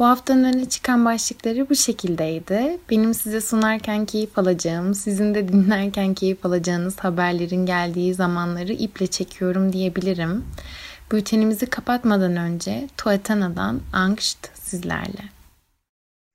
Bu 0.00 0.06
haftanın 0.06 0.44
öne 0.44 0.68
çıkan 0.68 1.04
başlıkları 1.04 1.70
bu 1.70 1.74
şekildeydi. 1.74 2.78
Benim 2.90 3.14
size 3.14 3.40
sunarken 3.40 4.06
keyif 4.06 4.38
alacağım, 4.38 4.94
sizin 4.94 5.34
de 5.34 5.48
dinlerken 5.48 6.14
keyif 6.14 6.46
alacağınız 6.46 6.98
haberlerin 6.98 7.66
geldiği 7.66 8.14
zamanları 8.14 8.72
iple 8.72 9.06
çekiyorum 9.06 9.72
diyebilirim. 9.72 10.44
Bültenimizi 11.12 11.66
kapatmadan 11.66 12.36
önce 12.36 12.88
Tuatana'dan 12.96 13.80
Angst 13.92 14.48
sizlerle. 14.54 15.22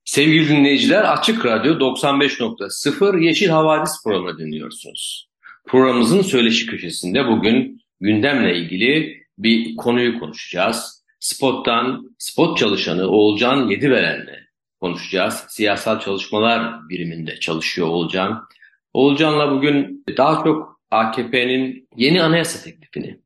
Sevgili 0.06 0.50
dinleyiciler 0.50 1.04
Açık 1.14 1.46
Radyo 1.46 1.74
95.0 1.74 3.24
Yeşil 3.24 3.50
Havadis 3.50 4.04
programı 4.04 4.38
dinliyorsunuz. 4.38 5.30
Programımızın 5.68 6.22
söyleşi 6.22 6.66
köşesinde 6.66 7.28
bugün 7.28 7.82
gündemle 8.02 8.58
ilgili 8.58 9.18
bir 9.38 9.76
konuyu 9.76 10.20
konuşacağız. 10.20 10.95
Spot'tan 11.20 12.16
spot 12.20 12.58
çalışanı 12.58 13.08
Oğulcan 13.08 13.70
Yediveren'le 13.70 14.48
konuşacağız. 14.80 15.46
Siyasal 15.50 16.00
çalışmalar 16.00 16.90
biriminde 16.90 17.40
çalışıyor 17.40 17.88
Oğulcan. 17.88 18.48
Oğulcan'la 18.94 19.52
bugün 19.52 20.06
daha 20.18 20.44
çok 20.44 20.82
AKP'nin 20.92 21.88
yeni 21.96 22.24
anayasa 22.24 22.64
teklifini 22.64 23.20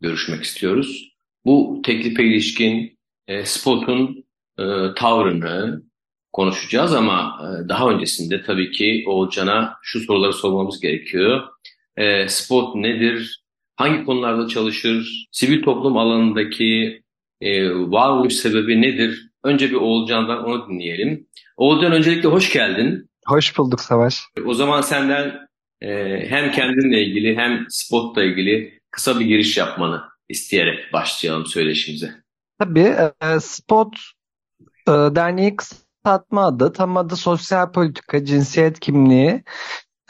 görüşmek 0.00 0.44
istiyoruz. 0.44 1.12
Bu 1.44 1.82
teklife 1.84 2.24
ilişkin 2.24 2.98
e, 3.26 3.44
Spot'un 3.44 4.24
e, 4.58 4.64
tavrını 4.96 5.82
konuşacağız 6.32 6.94
ama 6.94 7.40
e, 7.42 7.68
daha 7.68 7.90
öncesinde 7.90 8.42
tabii 8.42 8.70
ki 8.70 9.04
Oğulcan'a 9.06 9.74
şu 9.82 10.00
soruları 10.00 10.32
sormamız 10.32 10.80
gerekiyor. 10.80 11.48
E, 11.96 12.28
Spot 12.28 12.74
nedir? 12.74 13.42
hangi 13.78 14.04
konularda 14.04 14.48
çalışır, 14.48 15.26
sivil 15.32 15.62
toplum 15.62 15.96
alanındaki 15.96 17.02
e, 17.40 17.70
varoluş 17.70 18.34
sebebi 18.34 18.82
nedir? 18.82 19.30
Önce 19.44 19.70
bir 19.70 19.76
Oğulcan'dan 19.76 20.44
onu 20.44 20.68
dinleyelim. 20.68 21.26
Oğulcan 21.56 21.92
öncelikle 21.92 22.28
hoş 22.28 22.52
geldin. 22.52 23.10
Hoş 23.26 23.58
bulduk 23.58 23.80
Savaş. 23.80 24.20
O 24.46 24.54
zaman 24.54 24.80
senden 24.80 25.48
e, 25.80 25.88
hem 26.28 26.52
kendinle 26.52 27.02
ilgili 27.02 27.36
hem 27.36 27.66
spotla 27.68 28.24
ilgili 28.24 28.80
kısa 28.90 29.20
bir 29.20 29.24
giriş 29.24 29.56
yapmanı 29.56 30.02
isteyerek 30.28 30.92
başlayalım 30.92 31.46
söyleşimize. 31.46 32.14
Tabii 32.58 32.96
e, 33.22 33.40
Spot 33.40 33.96
e, 34.88 34.92
derneği 34.92 35.56
kısaltma 35.56 36.46
adı, 36.46 36.72
tam 36.72 36.96
adı 36.96 37.16
Sosyal 37.16 37.72
Politika, 37.72 38.24
Cinsiyet 38.24 38.80
Kimliği 38.80 39.42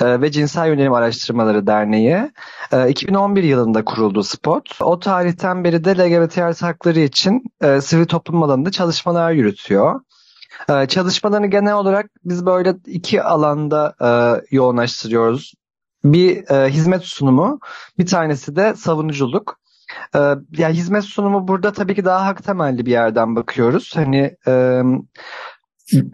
ve 0.07 0.31
Cinsel 0.31 0.69
Yönelim 0.69 0.93
Araştırmaları 0.93 1.67
Derneği. 1.67 2.33
E, 2.73 2.89
2011 2.89 3.43
yılında 3.43 3.85
kuruldu 3.85 4.23
Spot. 4.23 4.79
O 4.83 4.99
tarihten 4.99 5.65
beri 5.65 5.85
de 5.85 5.99
LGBT 5.99 6.39
artı 6.39 6.67
hakları 6.67 7.01
için 7.01 7.43
e, 7.63 7.81
sivil 7.81 8.07
toplum 8.07 8.43
alanında 8.43 8.71
çalışmalar 8.71 9.33
yürütüyor. 9.33 10.01
E, 10.69 10.87
çalışmalarını 10.87 11.47
genel 11.47 11.75
olarak 11.75 12.11
biz 12.25 12.47
böyle 12.47 12.75
iki 12.87 13.23
alanda 13.23 13.95
e, 14.01 14.09
yoğunlaştırıyoruz. 14.57 15.55
Bir 16.05 16.51
e, 16.51 16.71
hizmet 16.71 17.03
sunumu, 17.03 17.61
bir 17.99 18.07
tanesi 18.07 18.57
de 18.57 18.75
savunuculuk. 18.75 19.59
Ee, 20.15 20.19
yani 20.59 20.75
hizmet 20.75 21.05
sunumu 21.05 21.49
burada 21.49 21.73
tabii 21.73 21.95
ki 21.95 22.05
daha 22.05 22.27
hak 22.27 22.45
temelli 22.45 22.87
bir 22.87 22.91
yerden 22.91 23.37
bakıyoruz. 23.37 23.97
Hani 23.97 24.37
e, 24.47 24.83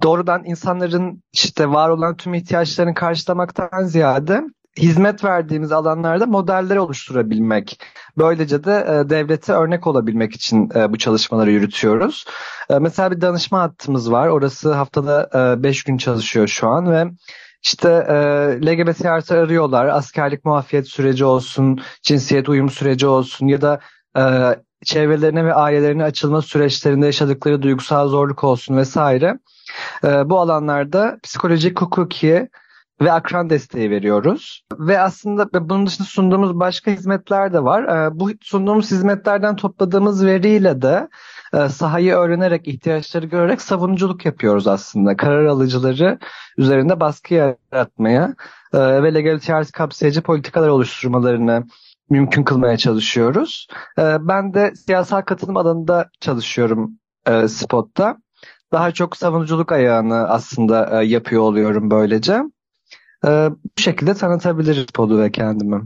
doğrudan 0.03 0.45
insanların 0.45 1.23
işte 1.33 1.71
var 1.71 1.89
olan 1.89 2.17
tüm 2.17 2.35
ihtiyaçlarını 2.35 2.95
karşılamaktan 2.95 3.85
ziyade 3.85 4.45
hizmet 4.79 5.25
verdiğimiz 5.25 5.73
alanlarda 5.73 6.27
modeller 6.27 6.77
oluşturabilmek. 6.77 7.81
Böylece 8.19 8.65
de 8.65 8.87
e, 8.89 9.11
devlete 9.11 9.53
örnek 9.53 9.87
olabilmek 9.87 10.35
için 10.35 10.71
e, 10.75 10.93
bu 10.93 10.99
çalışmaları 10.99 11.51
yürütüyoruz. 11.51 12.25
E, 12.71 12.79
mesela 12.79 13.11
bir 13.11 13.21
danışma 13.21 13.61
hattımız 13.61 14.13
var. 14.13 14.29
Orası 14.29 14.73
haftada 14.73 15.31
5 15.63 15.79
e, 15.79 15.83
gün 15.87 15.97
çalışıyor 15.97 16.49
şu 16.49 16.69
an 16.69 16.93
ve 16.93 17.05
işte 17.63 17.89
e, 17.89 18.17
LGBT 18.67 19.07
artı 19.07 19.39
arıyorlar. 19.39 19.87
Askerlik 19.87 20.45
muafiyet 20.45 20.89
süreci 20.89 21.25
olsun, 21.25 21.81
cinsiyet 22.03 22.49
uyum 22.49 22.71
süreci 22.71 23.07
olsun 23.07 23.47
ya 23.47 23.61
da 23.61 23.81
e, 24.17 24.23
çevrelerine 24.85 25.45
ve 25.45 25.55
ailelerine 25.55 26.05
açılma 26.05 26.43
süreçlerinde 26.43 27.07
yaşadıkları 27.07 27.63
duygusal 27.63 28.09
zorluk 28.09 28.45
olsun 28.45 28.77
vesaire. 28.77 29.39
E, 30.05 30.31
bu 30.31 30.41
alanlarda 30.41 31.19
psikolojik, 31.23 31.81
hukuki 31.81 32.49
ve 33.01 33.13
akran 33.13 33.51
desteği 33.51 33.91
veriyoruz. 33.91 34.63
Ve 34.79 35.01
aslında 35.01 35.69
bunun 35.69 35.87
dışında 35.87 36.07
sunduğumuz 36.09 36.61
başka 36.61 36.91
hizmetler 36.91 37.53
de 37.53 37.65
var. 37.65 37.85
E, 37.85 38.21
bu 38.21 38.31
sunduğumuz 38.43 38.91
hizmetlerden 38.91 39.57
topladığımız 39.57 40.27
veriyle 40.27 40.83
de 40.83 41.09
e, 41.55 41.69
sahayı 41.69 42.15
öğrenerek, 42.15 42.69
ihtiyaçları 42.69 43.27
görerek 43.27 43.63
savunuculuk 43.63 44.25
yapıyoruz 44.25 44.67
aslında. 44.67 45.17
Karar 45.17 45.45
alıcıları 45.45 46.19
üzerinde 46.59 47.01
baskı 47.01 47.35
yaratmaya 47.35 48.35
e, 48.73 49.03
ve 49.03 49.15
legality 49.15 49.53
kapsayıcı 49.73 50.23
politikalar 50.23 50.69
oluşturmalarını 50.69 51.65
mümkün 52.11 52.43
kılmaya 52.43 52.77
çalışıyoruz. 52.77 53.69
E, 53.99 54.03
ben 54.21 54.55
de 54.55 54.75
siyasal 54.75 55.21
katılım 55.21 55.57
alanında 55.57 56.11
çalışıyorum 56.21 56.91
Spot'ta. 57.49 58.17
Daha 58.73 58.93
çok 58.93 59.17
savunuculuk 59.17 59.73
ayağını 59.73 60.29
aslında 60.29 61.03
yapıyor 61.03 61.43
oluyorum 61.43 61.91
böylece. 61.91 62.43
Bu 63.25 63.81
şekilde 63.81 64.15
tanıtabiliriz 64.15 64.87
Spot'u 64.89 65.19
ve 65.19 65.33
kendimi. 65.33 65.83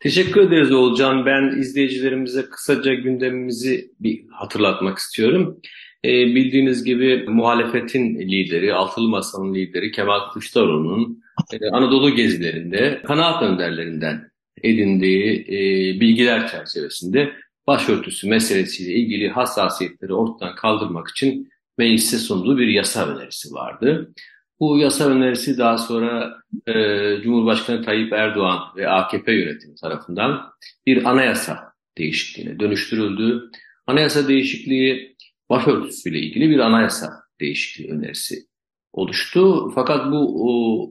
Teşekkür 0.00 0.40
ederiz 0.40 0.72
Oğulcan. 0.72 1.26
Ben 1.26 1.60
izleyicilerimize 1.60 2.42
kısaca 2.42 2.94
gündemimizi 2.94 3.90
bir 4.00 4.24
hatırlatmak 4.30 4.98
istiyorum. 4.98 5.60
E, 6.04 6.08
bildiğiniz 6.08 6.84
gibi 6.84 7.24
muhalefetin 7.28 8.18
lideri, 8.18 8.74
Altılı 8.74 9.08
Masa'nın 9.08 9.54
lideri 9.54 9.92
Kemal 9.92 10.30
Kılıçdaroğlu'nun 10.32 11.22
e, 11.52 11.70
Anadolu 11.70 12.14
gezilerinde 12.14 13.02
kanaat 13.06 13.42
önderlerinden 13.42 14.30
edindiği 14.62 15.46
e, 15.48 15.56
bilgiler 16.00 16.48
çerçevesinde 16.48 17.32
başörtüsü 17.66 18.28
meselesiyle 18.28 18.92
ilgili 18.92 19.28
hassasiyetleri 19.28 20.14
ortadan 20.14 20.54
kaldırmak 20.54 21.08
için 21.08 21.48
meclise 21.78 22.18
sunduğu 22.18 22.58
bir 22.58 22.68
yasa 22.68 23.06
önerisi 23.06 23.54
vardı. 23.54 24.12
Bu 24.60 24.78
yasa 24.78 25.08
önerisi 25.08 25.58
daha 25.58 25.78
sonra 25.78 26.34
e, 26.66 26.72
Cumhurbaşkanı 27.22 27.84
Tayyip 27.84 28.12
Erdoğan 28.12 28.58
ve 28.76 28.88
AKP 28.88 29.32
yönetimi 29.32 29.74
tarafından 29.74 30.50
bir 30.86 31.04
anayasa 31.04 31.72
değişikliğine 31.98 32.60
dönüştürüldü. 32.60 33.50
Anayasa 33.86 34.28
değişikliği 34.28 35.16
başörtüsüyle 35.50 36.18
ilgili 36.18 36.50
bir 36.50 36.58
anayasa 36.58 37.12
değişikliği 37.40 37.90
önerisi 37.90 38.46
oluştu. 38.92 39.70
Fakat 39.74 40.12
bu 40.12 40.48
o, 40.48 40.90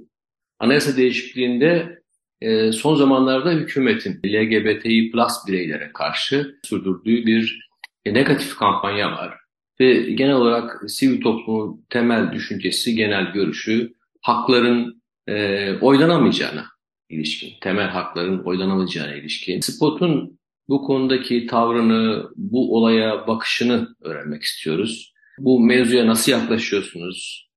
anayasa 0.59 0.97
değişikliğinde 0.97 2.01
e, 2.41 2.71
son 2.71 2.95
zamanlarda 2.95 3.51
hükümetin 3.51 4.19
LGBTİ 4.25 5.11
plus 5.11 5.33
bireylere 5.47 5.91
karşı 5.93 6.55
sürdürdüğü 6.63 7.25
bir 7.25 7.69
e, 8.05 8.13
negatif 8.13 8.55
kampanya 8.55 9.11
var. 9.11 9.46
Ve 9.79 9.93
genel 10.11 10.35
olarak 10.35 10.91
sivil 10.91 11.21
toplumun 11.21 11.85
temel 11.89 12.31
düşüncesi, 12.33 12.95
genel 12.95 13.31
görüşü 13.31 13.93
hakların 14.21 15.01
e, 15.27 15.73
oylanamayacağına 15.81 16.65
ilişkin, 17.09 17.53
temel 17.61 17.87
hakların 17.87 18.43
oylanamayacağına 18.43 19.15
ilişkin. 19.15 19.59
Spot'un 19.59 20.39
bu 20.69 20.83
konudaki 20.83 21.47
tavrını, 21.47 22.29
bu 22.35 22.77
olaya 22.77 23.27
bakışını 23.27 23.87
öğrenmek 24.01 24.43
istiyoruz. 24.43 25.13
Bu 25.39 25.59
mevzuya 25.59 26.07
nasıl 26.07 26.31
yaklaşıyorsunuz? 26.31 27.49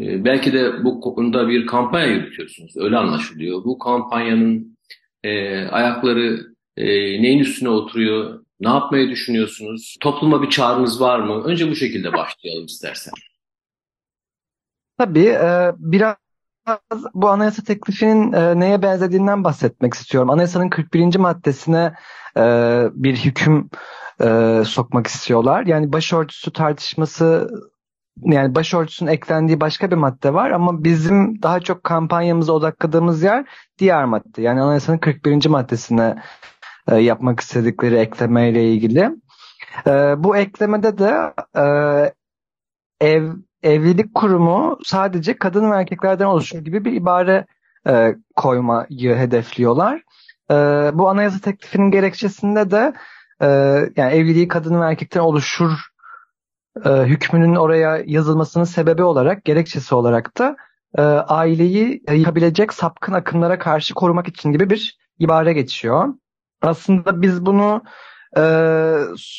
E, 0.00 0.24
belki 0.24 0.52
de 0.52 0.84
bu 0.84 1.00
konuda 1.00 1.48
bir 1.48 1.66
kampanya 1.66 2.06
yürütüyorsunuz, 2.06 2.76
öyle 2.76 2.96
anlaşılıyor. 2.96 3.64
Bu 3.64 3.78
kampanyanın 3.78 4.78
e, 5.22 5.58
ayakları 5.64 6.51
e, 6.76 6.86
neyin 7.22 7.38
üstüne 7.38 7.68
oturuyor, 7.68 8.44
ne 8.60 8.68
yapmayı 8.68 9.10
düşünüyorsunuz? 9.10 9.96
Topluma 10.00 10.42
bir 10.42 10.50
çağrınız 10.50 11.00
var 11.00 11.18
mı? 11.18 11.44
Önce 11.44 11.70
bu 11.70 11.76
şekilde 11.76 12.12
başlayalım 12.12 12.66
istersen. 12.66 13.14
Tabii 14.98 15.26
e, 15.26 15.72
biraz 15.76 16.16
bu 17.14 17.28
anayasa 17.28 17.62
teklifinin 17.62 18.32
e, 18.32 18.60
neye 18.60 18.82
benzediğinden 18.82 19.44
bahsetmek 19.44 19.94
istiyorum. 19.94 20.30
Anayasanın 20.30 20.68
41. 20.68 21.16
maddesine 21.16 21.94
e, 22.36 22.42
bir 22.92 23.16
hüküm 23.16 23.70
sokmak 24.64 25.06
istiyorlar. 25.06 25.66
Yani 25.66 25.92
başörtüsü 25.92 26.52
tartışması 26.52 27.50
yani 28.20 28.54
başörtüsünün 28.54 29.10
eklendiği 29.10 29.60
başka 29.60 29.90
bir 29.90 29.96
madde 29.96 30.34
var 30.34 30.50
ama 30.50 30.84
bizim 30.84 31.42
daha 31.42 31.60
çok 31.60 31.84
kampanyamıza 31.84 32.52
odakladığımız 32.52 33.22
yer 33.22 33.44
diğer 33.78 34.04
madde. 34.04 34.42
Yani 34.42 34.60
anayasanın 34.60 34.98
41. 34.98 35.46
maddesine 35.46 36.22
e, 36.88 36.96
yapmak 36.96 37.40
istedikleri 37.40 37.96
eklemeyle 37.96 38.72
ilgili. 38.72 39.10
E, 39.86 39.90
bu 40.18 40.36
eklemede 40.36 40.98
de 40.98 41.32
e, 41.56 41.66
ev 43.00 43.32
evlilik 43.62 44.14
kurumu 44.14 44.78
sadece 44.84 45.38
kadın 45.38 45.70
ve 45.70 45.76
erkeklerden 45.76 46.26
oluşur 46.26 46.58
gibi 46.58 46.84
bir 46.84 46.92
ibare 46.92 47.46
koymayı 48.36 49.16
hedefliyorlar. 49.16 50.02
Bu 50.98 51.08
anayasa 51.08 51.38
teklifinin 51.40 51.90
gerekçesinde 51.90 52.70
de 52.70 52.92
yani 53.96 54.12
evliliği 54.12 54.48
kadın 54.48 54.80
ve 54.80 54.84
erkekten 54.84 55.20
oluşur 55.20 55.70
hükmünün 56.84 57.54
oraya 57.54 58.02
yazılmasının 58.06 58.64
sebebi 58.64 59.02
olarak, 59.02 59.44
gerekçesi 59.44 59.94
olarak 59.94 60.38
da 60.38 60.56
aileyi 61.28 62.02
yıkabilecek 62.12 62.72
sapkın 62.72 63.12
akımlara 63.12 63.58
karşı 63.58 63.94
korumak 63.94 64.28
için 64.28 64.52
gibi 64.52 64.70
bir 64.70 64.98
ibare 65.18 65.52
geçiyor. 65.52 66.08
Aslında 66.62 67.22
biz 67.22 67.46
bunu 67.46 67.82
e, 68.36 68.42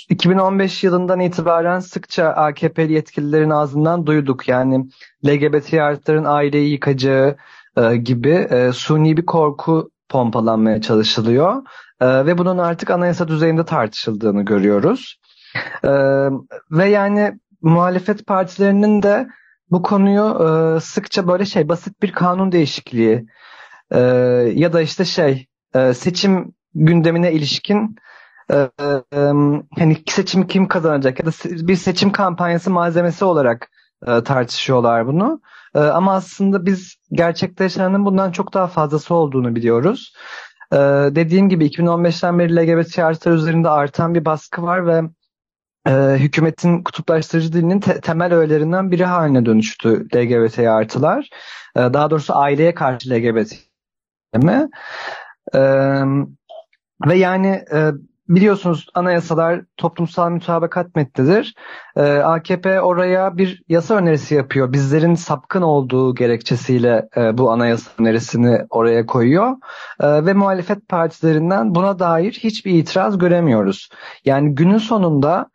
2015 0.09 0.83
yılından 0.83 1.19
itibaren 1.19 1.79
sıkça 1.79 2.25
AKP'li 2.25 2.93
yetkililerin 2.93 3.49
ağzından 3.49 4.05
duyduk. 4.05 4.47
Yani 4.47 4.85
LGBT 5.25 5.73
artıların 5.73 6.25
aileyi 6.25 6.71
yıkacağı 6.71 7.35
e, 7.77 7.95
gibi 7.95 8.29
e, 8.29 8.71
suni 8.71 9.17
bir 9.17 9.25
korku 9.25 9.91
pompalanmaya 10.09 10.81
çalışılıyor. 10.81 11.63
E, 12.01 12.25
ve 12.25 12.37
bunun 12.37 12.57
artık 12.57 12.89
anayasa 12.89 13.27
düzeyinde 13.27 13.65
tartışıldığını 13.65 14.45
görüyoruz. 14.45 15.19
E, 15.83 15.89
ve 16.71 16.85
yani 16.85 17.39
muhalefet 17.61 18.27
partilerinin 18.27 19.03
de 19.03 19.27
bu 19.71 19.81
konuyu 19.81 20.39
e, 20.43 20.79
sıkça 20.79 21.27
böyle 21.27 21.45
şey 21.45 21.69
basit 21.69 22.01
bir 22.01 22.11
kanun 22.11 22.51
değişikliği 22.51 23.25
e, 23.91 23.99
ya 24.55 24.73
da 24.73 24.81
işte 24.81 25.05
şey 25.05 25.47
e, 25.75 25.93
seçim 25.93 26.53
gündemine 26.75 27.31
ilişkin 27.31 27.95
hani 29.77 30.03
seçim 30.07 30.47
kim 30.47 30.67
kazanacak 30.67 31.19
ya 31.19 31.25
da 31.25 31.31
bir 31.67 31.75
seçim 31.75 32.11
kampanyası 32.11 32.71
malzemesi 32.71 33.25
olarak 33.25 33.69
e, 34.07 34.23
tartışıyorlar 34.23 35.07
bunu. 35.07 35.41
Ama 35.73 36.13
aslında 36.13 36.65
biz 36.65 36.95
gerçekte 37.11 37.63
yaşananın 37.63 38.05
bundan 38.05 38.31
çok 38.31 38.53
daha 38.53 38.67
fazlası 38.67 39.15
olduğunu 39.15 39.55
biliyoruz. 39.55 40.13
Dediğim 41.11 41.49
gibi 41.49 41.65
2015'ten 41.67 42.39
beri 42.39 42.55
LGBT 42.55 42.99
artılar 42.99 43.35
üzerinde 43.35 43.69
artan 43.69 44.15
bir 44.15 44.25
baskı 44.25 44.63
var 44.63 44.87
ve 44.87 45.01
hükümetin 46.17 46.83
kutuplaştırıcı 46.83 47.53
dilinin 47.53 47.79
te- 47.79 48.01
temel 48.01 48.33
öğelerinden 48.33 48.91
biri 48.91 49.05
haline 49.05 49.45
dönüştü 49.45 50.07
LGBT 50.15 50.59
artılar. 50.59 51.29
Daha 51.75 52.09
doğrusu 52.09 52.37
aileye 52.37 52.73
karşı 52.73 53.09
LGBT 53.09 53.53
ve 57.07 57.15
yani 57.15 57.47
e, 57.73 57.91
biliyorsunuz 58.29 58.87
anayasalar 58.93 59.61
toplumsal 59.77 60.31
mütabakat 60.31 60.95
metnidir. 60.95 61.55
E, 61.95 62.01
AKP 62.01 62.81
oraya 62.81 63.37
bir 63.37 63.63
yasa 63.67 63.95
önerisi 63.95 64.35
yapıyor. 64.35 64.73
Bizlerin 64.73 65.15
sapkın 65.15 65.61
olduğu 65.61 66.15
gerekçesiyle 66.15 67.09
e, 67.17 67.37
bu 67.37 67.51
anayasa 67.51 67.91
önerisini 67.99 68.59
oraya 68.69 69.05
koyuyor. 69.05 69.51
E, 69.99 70.25
ve 70.25 70.33
muhalefet 70.33 70.89
partilerinden 70.89 71.75
buna 71.75 71.99
dair 71.99 72.31
hiçbir 72.31 72.73
itiraz 72.73 73.17
göremiyoruz. 73.17 73.89
Yani 74.25 74.55
günün 74.55 74.77
sonunda 74.77 75.49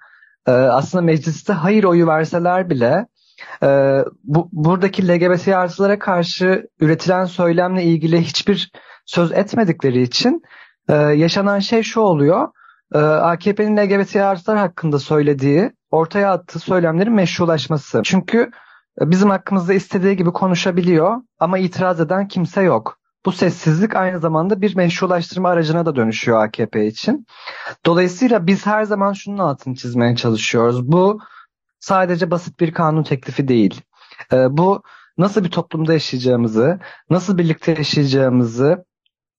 e, 0.46 0.51
aslında 0.51 1.03
mecliste 1.03 1.53
hayır 1.53 1.85
oyu 1.85 2.07
verseler 2.07 2.70
bile 2.70 3.07
e, 3.62 3.98
bu, 4.24 4.48
buradaki 4.53 5.09
LGBT 5.09 5.48
artılara 5.48 5.98
karşı 5.98 6.66
üretilen 6.81 7.24
söylemle 7.24 7.83
ilgili 7.83 8.20
hiçbir 8.22 8.70
söz 9.07 9.33
etmedikleri 9.33 10.03
için 10.03 10.42
e, 10.88 10.94
yaşanan 10.94 11.59
şey 11.59 11.83
şu 11.83 12.01
oluyor. 12.01 12.48
E, 12.94 12.98
AKP'nin 12.98 13.77
LGBT 13.77 14.16
artılar 14.16 14.59
hakkında 14.59 14.98
söylediği, 14.98 15.72
ortaya 15.90 16.33
attığı 16.33 16.59
söylemlerin 16.59 17.12
meşrulaşması. 17.12 18.01
Çünkü 18.05 18.51
e, 19.01 19.11
bizim 19.11 19.31
hakkımızda 19.31 19.74
istediği 19.74 20.16
gibi 20.16 20.33
konuşabiliyor 20.33 21.16
ama 21.38 21.59
itiraz 21.59 22.01
eden 22.01 22.29
kimse 22.29 22.62
yok. 22.62 22.98
Bu 23.27 23.33
sessizlik 23.33 23.96
aynı 23.96 24.18
zamanda 24.18 24.61
bir 24.61 24.77
meşrulaştırma 24.77 25.48
aracına 25.48 25.87
da 25.87 25.96
dönüşüyor 25.96 26.44
AKP 26.44 26.87
için. 26.87 27.27
Dolayısıyla 27.87 28.46
biz 28.46 28.66
her 28.66 28.85
zaman 28.85 29.12
şunun 29.12 29.38
altını 29.38 29.74
çizmeye 29.74 30.16
çalışıyoruz. 30.16 30.92
Bu 30.92 31.20
sadece 31.81 32.31
basit 32.31 32.61
bir 32.61 32.72
kanun 32.72 33.03
teklifi 33.03 33.48
değil. 33.48 33.81
E, 34.33 34.37
bu 34.57 34.83
nasıl 35.18 35.44
bir 35.44 35.51
toplumda 35.51 35.92
yaşayacağımızı, 35.92 36.79
nasıl 37.11 37.38
birlikte 37.38 37.72
yaşayacağımızı, 37.72 38.85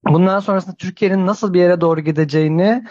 bundan 0.08 0.40
sonrasında 0.40 0.76
Türkiye'nin 0.76 1.28
nasıl 1.28 1.54
bir 1.54 1.60
yere 1.60 1.82
doğru 1.82 2.02
gideceğini 2.02 2.84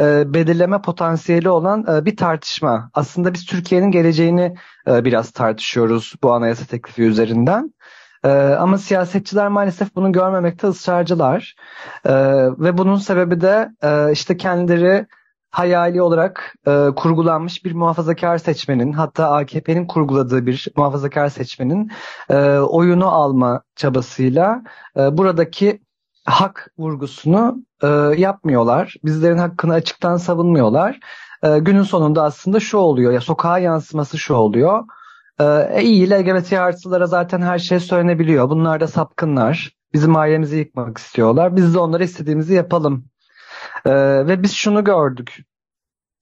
e, 0.00 0.34
belirleme 0.34 0.82
potansiyeli 0.82 1.50
olan 1.50 1.86
e, 1.88 2.04
bir 2.04 2.16
tartışma. 2.16 2.90
Aslında 2.94 3.34
biz 3.34 3.46
Türkiye'nin 3.46 3.90
geleceğini 3.90 4.54
e, 4.88 5.04
biraz 5.04 5.30
tartışıyoruz 5.30 6.14
bu 6.22 6.32
anayasa 6.32 6.64
teklifi 6.64 7.02
üzerinden. 7.02 7.74
E, 8.24 8.28
ama 8.38 8.78
siyasetçiler 8.78 9.48
maalesef 9.48 9.96
bunu 9.96 10.12
görmemekte 10.12 10.66
ısrarcılar. 10.66 11.54
E, 12.04 12.12
ve 12.58 12.78
bunun 12.78 12.96
sebebi 12.96 13.40
de 13.40 13.70
e, 13.82 14.12
işte 14.12 14.36
kendileri 14.36 15.06
hayali 15.50 16.02
olarak 16.02 16.54
e, 16.66 16.88
kurgulanmış 16.96 17.64
bir 17.64 17.72
muhafazakar 17.72 18.38
seçmenin 18.38 18.92
hatta 18.92 19.30
AKP'nin 19.30 19.86
kurguladığı 19.86 20.46
bir 20.46 20.68
muhafazakar 20.76 21.28
seçmenin 21.28 21.90
e, 22.30 22.58
oyunu 22.58 23.08
alma 23.08 23.62
çabasıyla 23.76 24.62
e, 24.96 25.18
buradaki 25.18 25.80
hak 26.28 26.70
vurgusunu 26.78 27.64
e, 27.82 27.86
yapmıyorlar. 28.16 28.94
Bizlerin 29.04 29.38
hakkını 29.38 29.72
açıktan 29.72 30.16
savunmuyorlar. 30.16 31.00
E, 31.42 31.58
günün 31.58 31.82
sonunda 31.82 32.22
aslında 32.22 32.60
şu 32.60 32.78
oluyor 32.78 33.12
ya 33.12 33.20
sokağa 33.20 33.58
yansıması 33.58 34.18
şu 34.18 34.34
oluyor. 34.34 34.84
E, 35.40 35.82
iyi 35.82 36.10
LGBT 36.10 36.52
artılara 36.52 37.06
zaten 37.06 37.40
her 37.42 37.58
şey 37.58 37.80
söylenebiliyor. 37.80 38.50
Bunlar 38.50 38.80
da 38.80 38.86
sapkınlar. 38.86 39.72
Bizim 39.92 40.16
ailemizi 40.16 40.58
yıkmak 40.58 40.98
istiyorlar. 40.98 41.56
Biz 41.56 41.74
de 41.74 41.78
onlara 41.78 42.04
istediğimizi 42.04 42.54
yapalım. 42.54 43.04
E, 43.84 43.92
ve 44.26 44.42
biz 44.42 44.52
şunu 44.52 44.84
gördük. 44.84 45.38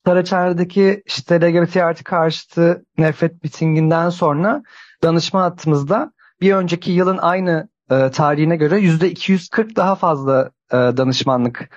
Saraçhane'deki 0.07 1.03
işte 1.07 1.41
LGBT 1.41 1.77
artı 1.77 2.05
karşıtı 2.05 2.85
nefret 2.99 3.43
mitinginden 3.43 4.09
sonra 4.11 4.63
danışma 5.03 5.43
hattımızda 5.43 6.13
bir 6.41 6.55
önceki 6.55 6.93
yılın 6.93 7.19
aynı 7.19 7.69
e, 7.91 8.11
tarihine 8.11 8.57
göre 8.57 8.79
yüzde 8.79 9.11
240 9.11 9.77
daha 9.77 9.95
fazla 9.95 10.51
e, 10.73 10.77
danışmanlık 10.77 11.69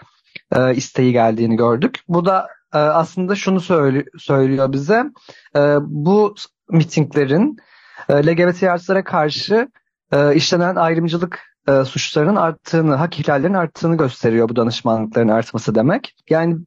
e, 0.55 0.75
isteği 0.75 1.11
geldiğini 1.11 1.55
gördük. 1.55 1.99
Bu 2.07 2.25
da 2.25 2.47
e, 2.73 2.77
aslında 2.77 3.35
şunu 3.35 3.59
söyle, 3.59 4.05
söylüyor 4.17 4.71
bize. 4.71 5.05
E, 5.55 5.59
bu 5.81 6.35
mitinglerin 6.69 7.57
e, 8.09 8.13
LGBT 8.13 8.63
artılara 8.63 9.03
karşı 9.03 9.67
e, 10.11 10.35
işlenen 10.35 10.75
ayrımcılık 10.75 11.39
e, 11.67 11.85
suçlarının 11.85 12.35
arttığını, 12.35 12.95
hak 12.95 13.19
ihlallerinin 13.19 13.57
arttığını 13.57 13.97
gösteriyor 13.97 14.49
bu 14.49 14.55
danışmanlıkların 14.55 15.27
artması 15.27 15.75
demek. 15.75 16.15
Yani 16.29 16.57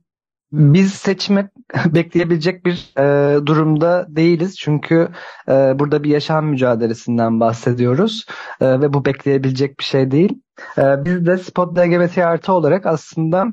biz 0.53 0.93
seçime 0.93 1.51
bekleyebilecek 1.87 2.67
bir 2.67 2.93
e, 2.99 3.47
durumda 3.47 4.07
değiliz. 4.09 4.57
Çünkü 4.59 5.09
e, 5.49 5.53
burada 5.53 6.05
bir 6.05 6.11
yaşam 6.11 6.47
mücadelesinden 6.47 7.41
bahsediyoruz. 7.41 8.27
E, 8.61 8.81
ve 8.81 8.93
bu 8.93 9.05
bekleyebilecek 9.05 9.79
bir 9.79 9.85
şey 9.85 10.11
değil. 10.11 10.43
E, 10.79 11.05
biz 11.05 11.27
de 11.27 11.39
Spot 11.39 11.79
LGBT 11.79 12.19
artı 12.19 12.53
olarak 12.53 12.87
aslında 12.87 13.47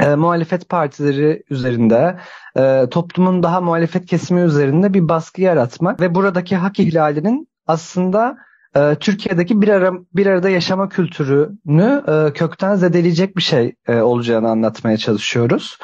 e, 0.00 0.14
muhalefet 0.14 0.68
partileri 0.68 1.42
üzerinde, 1.50 2.18
e, 2.56 2.86
toplumun 2.90 3.42
daha 3.42 3.60
muhalefet 3.60 4.06
kesimi 4.06 4.40
üzerinde 4.40 4.94
bir 4.94 5.08
baskı 5.08 5.40
yaratmak 5.40 6.00
ve 6.00 6.14
buradaki 6.14 6.56
hak 6.56 6.80
ihlalinin 6.80 7.48
aslında 7.66 8.36
e, 8.76 8.94
Türkiye'deki 9.00 9.62
bir, 9.62 9.68
ara, 9.68 9.92
bir 10.14 10.26
arada 10.26 10.50
yaşama 10.50 10.88
kültürünü 10.88 12.02
e, 12.08 12.32
kökten 12.32 12.74
zedeleyecek 12.74 13.36
bir 13.36 13.42
şey 13.42 13.74
e, 13.88 14.00
olacağını 14.00 14.48
anlatmaya 14.48 14.96
çalışıyoruz. 14.96 15.78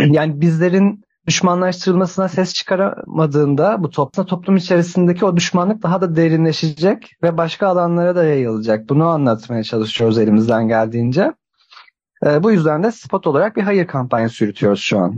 Yani 0.00 0.40
bizlerin 0.40 1.04
düşmanlaştırılmasına 1.26 2.28
ses 2.28 2.54
çıkaramadığında 2.54 3.82
bu 3.82 3.90
toplum, 3.90 4.26
toplum 4.26 4.56
içerisindeki 4.56 5.24
o 5.24 5.36
düşmanlık 5.36 5.82
daha 5.82 6.00
da 6.00 6.16
derinleşecek 6.16 7.12
ve 7.22 7.36
başka 7.36 7.66
alanlara 7.66 8.16
da 8.16 8.24
yayılacak. 8.24 8.88
Bunu 8.88 9.04
anlatmaya 9.06 9.62
çalışıyoruz 9.62 10.18
elimizden 10.18 10.68
geldiğince. 10.68 11.32
E, 12.26 12.42
bu 12.42 12.52
yüzden 12.52 12.82
de 12.82 12.92
spot 12.92 13.26
olarak 13.26 13.56
bir 13.56 13.62
hayır 13.62 13.86
kampanyası 13.86 14.44
yürütüyoruz 14.44 14.80
şu 14.80 14.98
an. 14.98 15.16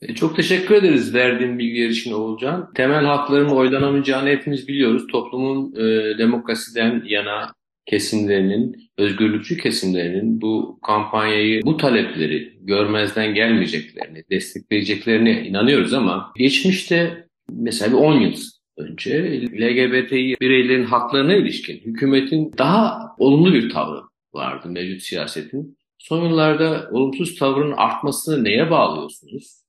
E, 0.00 0.14
çok 0.14 0.36
teşekkür 0.36 0.74
ederiz 0.74 1.14
verdiğin 1.14 1.58
bilgiler 1.58 1.88
için 1.88 2.12
Oğulcan. 2.12 2.72
Temel 2.72 3.04
hakların 3.04 3.48
oylanamayacağını 3.48 4.28
hepimiz 4.28 4.68
biliyoruz. 4.68 5.06
Toplumun 5.12 5.72
e, 5.72 6.18
demokrasiden 6.18 7.02
yana 7.06 7.54
kesimlerinin, 7.86 8.76
özgürlükçü 8.98 9.58
kesimlerinin 9.58 10.40
bu 10.40 10.78
kampanyayı, 10.86 11.62
bu 11.62 11.76
talepleri 11.76 12.58
görmezden 12.60 13.34
gelmeyeceklerini, 13.34 14.24
destekleyeceklerine 14.30 15.46
inanıyoruz 15.46 15.94
ama 15.94 16.32
geçmişte 16.36 17.28
mesela 17.50 17.92
bir 17.92 18.02
10 18.02 18.20
yıl 18.20 18.34
önce 18.76 19.42
LGBTİ 19.42 20.36
bireylerin 20.40 20.84
haklarına 20.84 21.34
ilişkin 21.34 21.78
hükümetin 21.78 22.52
daha 22.58 23.14
olumlu 23.18 23.52
bir 23.52 23.70
tavrı 23.70 24.00
vardı 24.34 24.68
mevcut 24.68 25.02
siyasetin. 25.02 25.78
Son 25.98 26.28
yıllarda 26.28 26.88
olumsuz 26.92 27.38
tavrın 27.38 27.72
artmasını 27.72 28.44
neye 28.44 28.70
bağlıyorsunuz? 28.70 29.63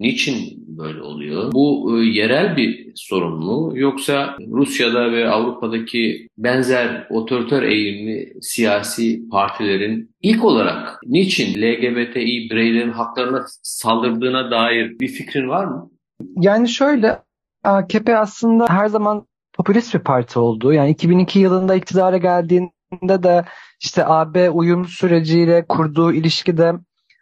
Niçin 0.00 0.64
böyle 0.78 1.02
oluyor? 1.02 1.52
Bu 1.52 1.96
e, 1.96 2.04
yerel 2.04 2.56
bir 2.56 2.92
sorun 2.94 3.44
mu 3.44 3.72
yoksa 3.74 4.36
Rusya'da 4.50 5.12
ve 5.12 5.28
Avrupa'daki 5.28 6.28
benzer 6.38 7.06
otoriter 7.10 7.62
eğilimli 7.62 8.32
siyasi 8.42 9.28
partilerin 9.30 10.10
ilk 10.22 10.44
olarak 10.44 11.00
niçin 11.06 11.62
LGBTİ 11.62 12.48
bireylerin 12.50 12.90
haklarına 12.90 13.44
saldırdığına 13.62 14.50
dair 14.50 15.00
bir 15.00 15.08
fikrin 15.08 15.48
var 15.48 15.64
mı? 15.64 15.90
Yani 16.36 16.68
şöyle 16.68 17.18
AKP 17.64 18.18
aslında 18.18 18.66
her 18.68 18.86
zaman 18.86 19.26
popülist 19.54 19.94
bir 19.94 20.00
parti 20.00 20.38
oldu. 20.38 20.72
Yani 20.72 20.90
2002 20.90 21.38
yılında 21.38 21.74
iktidara 21.74 22.16
geldiğinde 22.16 23.22
de 23.22 23.44
işte 23.82 24.06
AB 24.06 24.50
uyum 24.50 24.84
süreciyle 24.84 25.64
kurduğu 25.68 26.12
ilişkide 26.12 26.72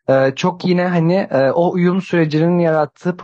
e, 0.08 0.32
çok 0.36 0.64
yine 0.64 0.86
hani 0.86 1.28
e, 1.30 1.50
o 1.50 1.72
uyum 1.72 2.02
sürecinin 2.02 2.58
yarattığı 2.58 3.16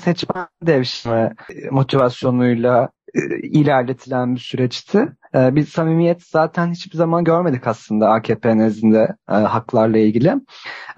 seçmen 0.00 0.48
devşirme 0.62 1.34
motivasyonuyla 1.70 2.88
e, 3.14 3.20
ilerletilen 3.38 4.34
bir 4.34 4.40
süreçti. 4.40 5.08
E, 5.34 5.54
bir 5.54 5.66
samimiyet 5.66 6.22
zaten 6.22 6.70
hiçbir 6.70 6.96
zaman 6.96 7.24
görmedik 7.24 7.66
aslında 7.66 8.10
AKP 8.10 8.58
nezdinde 8.58 9.16
e, 9.30 9.32
haklarla 9.32 9.98
ilgili. 9.98 10.34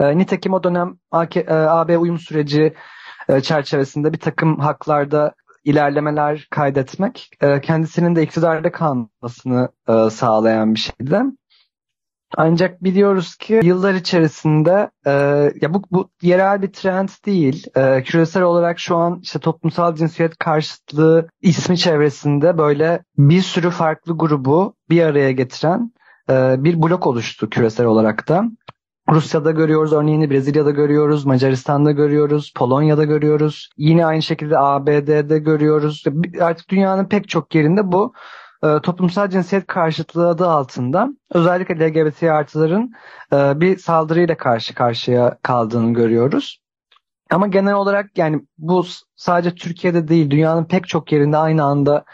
E, 0.00 0.18
nitekim 0.18 0.52
o 0.54 0.62
dönem 0.62 0.96
AK, 1.10 1.36
e, 1.36 1.46
AB 1.50 1.98
uyum 1.98 2.18
süreci 2.18 2.74
e, 3.28 3.40
çerçevesinde 3.40 4.12
bir 4.12 4.20
takım 4.20 4.58
haklarda 4.58 5.34
ilerlemeler 5.64 6.46
kaydetmek 6.50 7.30
kendisinin 7.62 8.16
de 8.16 8.22
iktidarda 8.22 8.72
kalmasını 8.72 9.68
sağlayan 10.10 10.74
bir 10.74 10.78
şeydi. 10.78 11.20
Ancak 12.36 12.84
biliyoruz 12.84 13.36
ki 13.36 13.60
yıllar 13.62 13.94
içerisinde 13.94 14.90
e, 15.06 15.10
ya 15.60 15.74
bu, 15.74 15.82
bu 15.90 16.10
yerel 16.22 16.62
bir 16.62 16.72
trend 16.72 17.08
değil. 17.26 17.66
E, 17.76 18.02
küresel 18.02 18.42
olarak 18.42 18.78
şu 18.78 18.96
an 18.96 19.20
işte 19.22 19.38
toplumsal 19.38 19.94
cinsiyet 19.94 20.38
karşıtlığı 20.38 21.28
ismi 21.42 21.78
çevresinde 21.78 22.58
böyle 22.58 23.04
bir 23.18 23.40
sürü 23.40 23.70
farklı 23.70 24.18
grubu 24.18 24.74
bir 24.90 25.02
araya 25.02 25.32
getiren 25.32 25.92
e, 26.30 26.64
bir 26.64 26.82
blok 26.82 27.06
oluştu 27.06 27.50
küresel 27.50 27.86
olarak 27.86 28.28
da. 28.28 28.44
Rusya'da 29.10 29.50
görüyoruz 29.50 29.92
örneğini, 29.92 30.30
Brezilya'da 30.30 30.70
görüyoruz, 30.70 31.26
Macaristan'da 31.26 31.92
görüyoruz, 31.92 32.52
Polonya'da 32.56 33.04
görüyoruz. 33.04 33.70
Yine 33.76 34.06
aynı 34.06 34.22
şekilde 34.22 34.58
ABD'de 34.58 35.38
görüyoruz. 35.38 36.04
Artık 36.40 36.68
dünyanın 36.68 37.04
pek 37.04 37.28
çok 37.28 37.54
yerinde 37.54 37.92
bu 37.92 38.12
e, 38.64 38.80
toplumsal 38.82 39.28
cinsiyet 39.30 39.66
karşıtlığı 39.66 40.28
adı 40.28 40.48
altında 40.48 41.08
özellikle 41.30 41.88
LGBT 41.88 42.22
artıların 42.22 42.92
e, 43.32 43.60
bir 43.60 43.78
saldırıyla 43.78 44.36
karşı 44.36 44.74
karşıya 44.74 45.38
kaldığını 45.42 45.94
görüyoruz. 45.94 46.60
Ama 47.30 47.46
genel 47.46 47.74
olarak 47.74 48.18
yani 48.18 48.40
bu 48.58 48.86
sadece 49.16 49.54
Türkiye'de 49.54 50.08
değil 50.08 50.30
dünyanın 50.30 50.64
pek 50.64 50.88
çok 50.88 51.12
yerinde 51.12 51.36
aynı 51.36 51.64
anda 51.64 52.04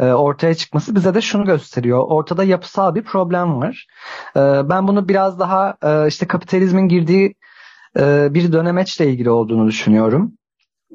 e, 0.00 0.04
ortaya 0.04 0.54
çıkması 0.54 0.94
bize 0.94 1.14
de 1.14 1.20
şunu 1.20 1.44
gösteriyor. 1.44 2.04
Ortada 2.08 2.44
yapısal 2.44 2.94
bir 2.94 3.02
problem 3.02 3.60
var. 3.60 3.86
E, 4.36 4.40
ben 4.68 4.88
bunu 4.88 5.08
biraz 5.08 5.38
daha 5.38 5.76
işte 6.08 6.26
kapitalizmin 6.26 6.88
girdiği 6.88 7.34
bir 8.30 8.52
dönemeçle 8.52 9.10
ilgili 9.10 9.30
olduğunu 9.30 9.66
düşünüyorum. 9.66 10.32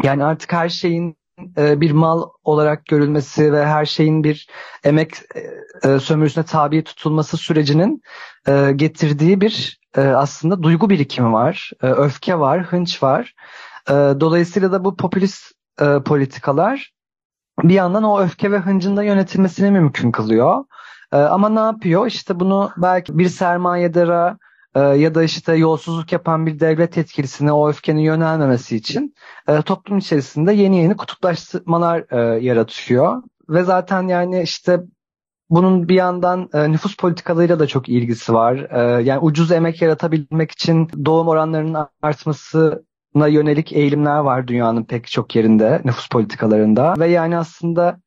Yani 0.04 0.23
artık 0.23 0.54
her 0.54 0.69
şeyin 0.69 1.17
e, 1.58 1.82
bir 1.82 1.91
mal 1.91 2.30
olarak 2.43 2.86
görülmesi 2.86 3.54
ve 3.54 3.65
her 3.65 3.86
şeyin 3.86 4.24
bir 4.24 4.48
emek 4.84 5.13
e, 5.84 6.00
sömürüsüne 6.00 6.45
tabi 6.45 6.84
tutulması 6.84 7.38
sürecinin 7.38 8.02
e, 8.48 8.71
getirdiği 8.76 9.41
bir 9.41 9.80
aslında 9.98 10.63
duygu 10.63 10.89
birikimi 10.89 11.32
var, 11.32 11.71
öfke 11.82 12.39
var, 12.39 12.63
hınç 12.63 13.04
var. 13.04 13.34
Dolayısıyla 14.19 14.71
da 14.71 14.86
bu 14.86 14.95
popülist 14.95 15.52
politikalar 16.06 16.93
bir 17.63 17.74
yandan 17.74 18.04
o 18.04 18.21
öfke 18.21 18.52
ve 18.52 18.58
hıncın 18.58 18.98
da 18.98 19.04
yönetilmesini 19.04 19.71
mümkün 19.71 20.12
kılıyor. 20.12 20.63
Ama 21.12 21.50
ne 21.50 21.60
yapıyor? 21.60 22.08
İşte 22.08 22.39
bunu 22.39 22.71
belki 22.78 23.17
bir 23.17 23.30
sermayedara 23.30 24.38
e, 24.75 24.79
ya 24.79 25.15
da 25.15 25.23
işte 25.23 25.53
yolsuzluk 25.55 26.11
yapan 26.11 26.45
bir 26.45 26.59
devlet 26.59 26.97
yetkilisine 26.97 27.51
o 27.51 27.69
öfkenin 27.69 28.01
yönelmemesi 28.01 28.75
için 28.75 29.15
e, 29.47 29.61
toplum 29.61 29.97
içerisinde 29.97 30.53
yeni 30.53 30.77
yeni 30.77 30.97
kutuplaştırmalar 30.97 32.05
e, 32.11 32.45
yaratıyor. 32.45 33.23
Ve 33.49 33.63
zaten 33.63 34.07
yani 34.07 34.41
işte 34.41 34.79
bunun 35.49 35.89
bir 35.89 35.95
yandan 35.95 36.49
e, 36.53 36.71
nüfus 36.71 36.97
politikalarıyla 36.97 37.59
da 37.59 37.67
çok 37.67 37.89
ilgisi 37.89 38.33
var. 38.33 38.55
Yani 38.99 39.19
ucuz 39.19 39.51
emek 39.51 39.81
yaratabilmek 39.81 40.51
için 40.51 40.89
doğum 41.05 41.27
oranlarının 41.27 41.88
artmasına 42.01 43.27
yönelik 43.27 43.73
eğilimler 43.73 44.17
var 44.17 44.47
dünyanın 44.47 44.83
pek 44.83 45.07
çok 45.07 45.35
yerinde 45.35 45.81
nüfus 45.85 46.09
politikalarında. 46.09 46.95
Ve 46.99 47.07
yani 47.07 47.38
aslında 47.38 47.99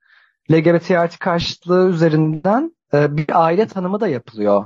LGBT 0.52 0.90
artı 0.90 1.18
karşıtlığı 1.18 1.88
üzerinden 1.88 2.76
bir 2.92 3.44
aile 3.44 3.66
tanımı 3.66 4.00
da 4.00 4.08
yapılıyor. 4.08 4.64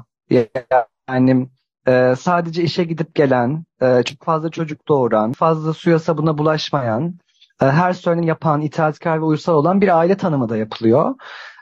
Yani 1.09 1.49
e, 1.89 2.15
sadece 2.19 2.63
işe 2.63 2.85
gidip 2.85 3.15
gelen, 3.15 3.65
e, 3.81 4.03
çok 4.03 4.25
fazla 4.25 4.51
çocuk 4.51 4.89
doğuran, 4.89 5.33
fazla 5.33 5.73
suya 5.73 5.99
sabuna 5.99 6.39
bulaşmayan, 6.39 7.15
e, 7.63 7.67
her 7.67 7.93
söyleni 7.93 8.27
yapan, 8.27 8.61
itaatkar 8.61 9.21
ve 9.21 9.25
uysal 9.25 9.55
olan 9.55 9.81
bir 9.81 9.99
aile 9.99 10.17
tanımı 10.17 10.49
da 10.49 10.57
yapılıyor. 10.57 11.15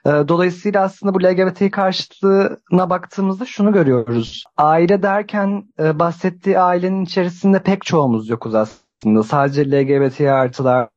E, 0.07 0.11
dolayısıyla 0.11 0.83
aslında 0.83 1.15
bu 1.15 1.23
LGBT 1.23 1.71
karşıtlığına 1.71 2.91
baktığımızda 2.91 3.47
şunu 3.47 3.73
görüyoruz. 3.73 4.45
Aile 4.57 5.03
derken 5.03 5.65
e, 5.79 5.99
bahsettiği 5.99 6.59
ailenin 6.59 7.05
içerisinde 7.05 7.63
pek 7.63 7.85
çoğumuz 7.85 8.29
yokuz 8.29 8.55
aslında. 8.55 9.23
Sadece 9.23 9.71
LGBT 9.71 10.21
artılar. 10.21 10.89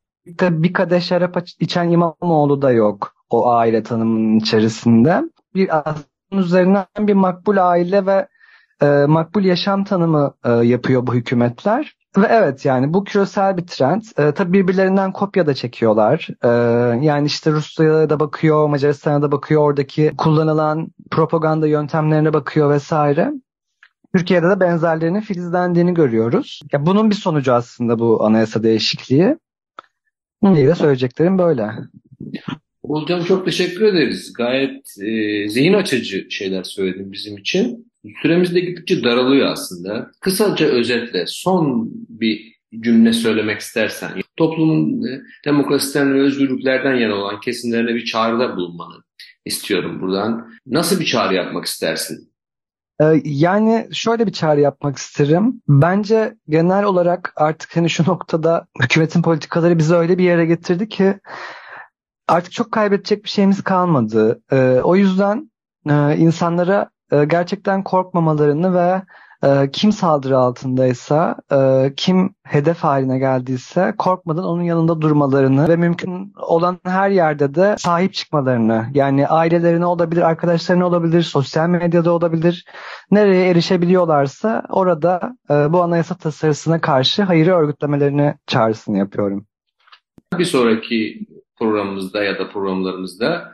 Bir 0.41 0.73
kadeh 0.73 1.01
şarap 1.01 1.37
içen 1.59 1.89
İmamoğlu 1.89 2.61
da 2.61 2.71
yok 2.71 3.13
o 3.29 3.49
aile 3.49 3.83
tanımının 3.83 4.39
içerisinde. 4.39 5.23
Bir 5.55 5.69
üzerinden 6.31 6.85
bir 6.99 7.13
makbul 7.13 7.57
aile 7.57 8.05
ve 8.05 8.27
e, 8.83 9.05
makbul 9.05 9.43
yaşam 9.43 9.83
tanımı 9.83 10.33
e, 10.45 10.51
yapıyor 10.51 11.07
bu 11.07 11.13
hükümetler. 11.13 11.95
Ve 12.17 12.27
evet 12.29 12.65
yani 12.65 12.93
bu 12.93 13.03
küresel 13.03 13.57
bir 13.57 13.67
trend. 13.67 14.01
E, 14.17 14.31
tabii 14.31 14.53
birbirlerinden 14.53 15.11
kopya 15.11 15.47
da 15.47 15.53
çekiyorlar. 15.53 16.27
E, 16.43 16.49
yani 17.05 17.27
işte 17.27 17.51
Rusya'ya 17.51 18.09
da 18.09 18.19
bakıyor, 18.19 18.69
Macaristan'a 18.69 19.21
da 19.21 19.31
bakıyor, 19.31 19.61
oradaki 19.61 20.11
kullanılan 20.17 20.87
propaganda 21.11 21.67
yöntemlerine 21.67 22.33
bakıyor 22.33 22.69
vesaire. 22.69 23.31
Türkiye'de 24.15 24.49
de 24.49 24.59
benzerlerinin 24.59 25.21
filizlendiğini 25.21 25.93
görüyoruz. 25.93 26.61
Ya 26.71 26.85
bunun 26.85 27.09
bir 27.09 27.15
sonucu 27.15 27.53
aslında 27.53 27.99
bu 27.99 28.25
anayasa 28.25 28.63
değişikliği. 28.63 29.37
Diye 30.55 30.67
de 30.67 30.75
söyleyeceklerim 30.75 31.37
böyle. 31.37 31.69
Olcan 32.83 33.23
çok 33.23 33.45
teşekkür 33.45 33.81
ederiz. 33.81 34.33
Gayet 34.33 34.85
e, 35.01 35.49
zihin 35.49 35.73
açıcı 35.73 36.27
şeyler 36.29 36.63
söyledin 36.63 37.11
bizim 37.11 37.37
için. 37.37 37.92
Süremiz 38.21 38.55
de 38.55 38.59
gittikçe 38.59 39.03
daralıyor 39.03 39.47
aslında. 39.47 40.11
Kısaca 40.21 40.67
özetle 40.67 41.23
son 41.27 41.91
bir 42.09 42.53
cümle 42.79 43.13
söylemek 43.13 43.59
istersen, 43.59 44.11
toplumun 44.37 45.03
e, 45.07 45.21
demokrasiden 45.45 46.13
ve 46.13 46.21
özgürlüklerden 46.21 46.95
yana 46.95 47.15
olan 47.15 47.39
kesimlerine 47.39 47.95
bir 47.95 48.05
çağrıda 48.05 48.55
bulunmanı 48.55 49.03
istiyorum 49.45 50.01
buradan. 50.01 50.47
Nasıl 50.65 50.99
bir 50.99 51.05
çağrı 51.05 51.33
yapmak 51.33 51.65
istersin? 51.65 52.33
Ee, 53.01 53.21
yani 53.23 53.87
şöyle 53.91 54.27
bir 54.27 54.31
çağrı 54.31 54.61
yapmak 54.61 54.97
isterim. 54.97 55.61
Bence 55.67 56.37
genel 56.49 56.83
olarak 56.83 57.33
artık 57.35 57.77
hani 57.77 57.89
şu 57.89 58.03
noktada 58.03 58.67
hükümetin 58.81 59.21
politikaları 59.21 59.77
bizi 59.77 59.95
öyle 59.95 60.17
bir 60.17 60.23
yere 60.23 60.45
getirdi 60.45 60.89
ki 60.89 61.19
artık 62.27 62.51
çok 62.51 62.71
kaybedecek 62.71 63.23
bir 63.23 63.29
şeyimiz 63.29 63.63
kalmadı. 63.63 64.41
Ee, 64.51 64.79
o 64.83 64.95
yüzden 64.95 65.51
e, 65.89 66.17
insanlara 66.17 66.89
e, 67.13 67.25
gerçekten 67.25 67.83
korkmamalarını 67.83 68.73
ve 68.73 69.01
e, 69.47 69.71
kim 69.71 69.91
saldırı 69.91 70.37
altındaysa, 70.37 71.35
e, 71.51 71.93
kim 71.97 72.35
hedef 72.43 72.77
haline 72.77 73.19
geldiyse 73.19 73.93
korkmadan 73.97 74.43
onun 74.43 74.63
yanında 74.63 75.01
durmalarını 75.01 75.69
ve 75.69 75.75
mümkün 75.75 76.33
olan 76.35 76.79
her 76.83 77.09
yerde 77.09 77.55
de 77.55 77.75
sahip 77.77 78.13
çıkmalarını 78.13 78.85
yani 78.93 79.27
ailelerine 79.27 79.85
olabilir, 79.85 80.21
arkadaşlarına 80.21 80.87
olabilir, 80.87 81.21
sosyal 81.21 81.69
medyada 81.69 82.11
olabilir. 82.11 82.65
Nereye 83.11 83.49
erişebiliyorlarsa 83.49 84.63
orada 84.69 85.37
bu 85.49 85.81
anayasa 85.81 86.15
tasarısına 86.15 86.81
karşı 86.81 87.23
hayırı 87.23 87.51
örgütlemelerini 87.51 88.35
çağrısını 88.47 88.97
yapıyorum. 88.97 89.45
Bir 90.37 90.45
sonraki 90.45 91.27
programımızda 91.59 92.23
ya 92.23 92.39
da 92.39 92.49
programlarımızda 92.49 93.53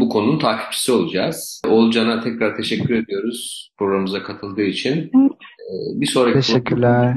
bu 0.00 0.08
konunun 0.08 0.38
takipçisi 0.38 0.92
olacağız. 0.92 1.62
Olcan'a 1.66 2.20
tekrar 2.20 2.56
teşekkür 2.56 2.94
ediyoruz 2.94 3.70
programımıza 3.78 4.22
katıldığı 4.22 4.62
için. 4.62 5.10
E, 5.68 6.00
bir 6.00 6.06
sonraki 6.06 6.34
Teşekkürler. 6.34 7.16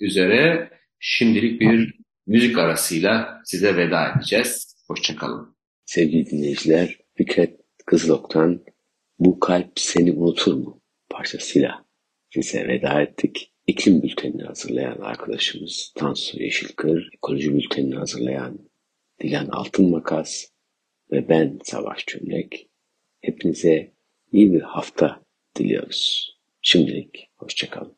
üzere 0.00 0.70
şimdilik 0.98 1.60
bir 1.60 1.94
müzik 2.26 2.58
arasıyla 2.58 3.40
size 3.44 3.76
veda 3.76 4.12
edeceğiz. 4.12 4.76
Hoşçakalın. 4.88 5.56
Sevgili 5.84 6.26
dinleyiciler, 6.30 6.98
Fikret 7.14 7.60
Kızılok'tan 7.86 8.60
Bu 9.18 9.40
Kalp 9.40 9.72
Seni 9.76 10.12
Unutur 10.12 10.54
mu 10.54 10.80
parçasıyla 11.10 11.84
size 12.30 12.68
veda 12.68 13.02
ettik. 13.02 13.52
İklim 13.66 14.02
bültenini 14.02 14.42
hazırlayan 14.42 14.98
arkadaşımız 14.98 15.92
Tansu 15.96 16.42
Yeşilkır, 16.42 17.10
ekoloji 17.14 17.54
bültenini 17.54 17.94
hazırlayan 17.94 18.58
Dilan 19.20 19.46
Altın 19.46 19.90
Makas, 19.90 20.44
ve 21.10 21.28
ben 21.28 21.58
Savaş 21.64 22.04
Çömlek. 22.06 22.68
Hepinize 23.20 23.92
iyi 24.32 24.52
bir 24.52 24.60
hafta 24.60 25.22
diliyoruz. 25.56 26.30
Şimdilik 26.62 27.30
hoşçakalın. 27.36 27.95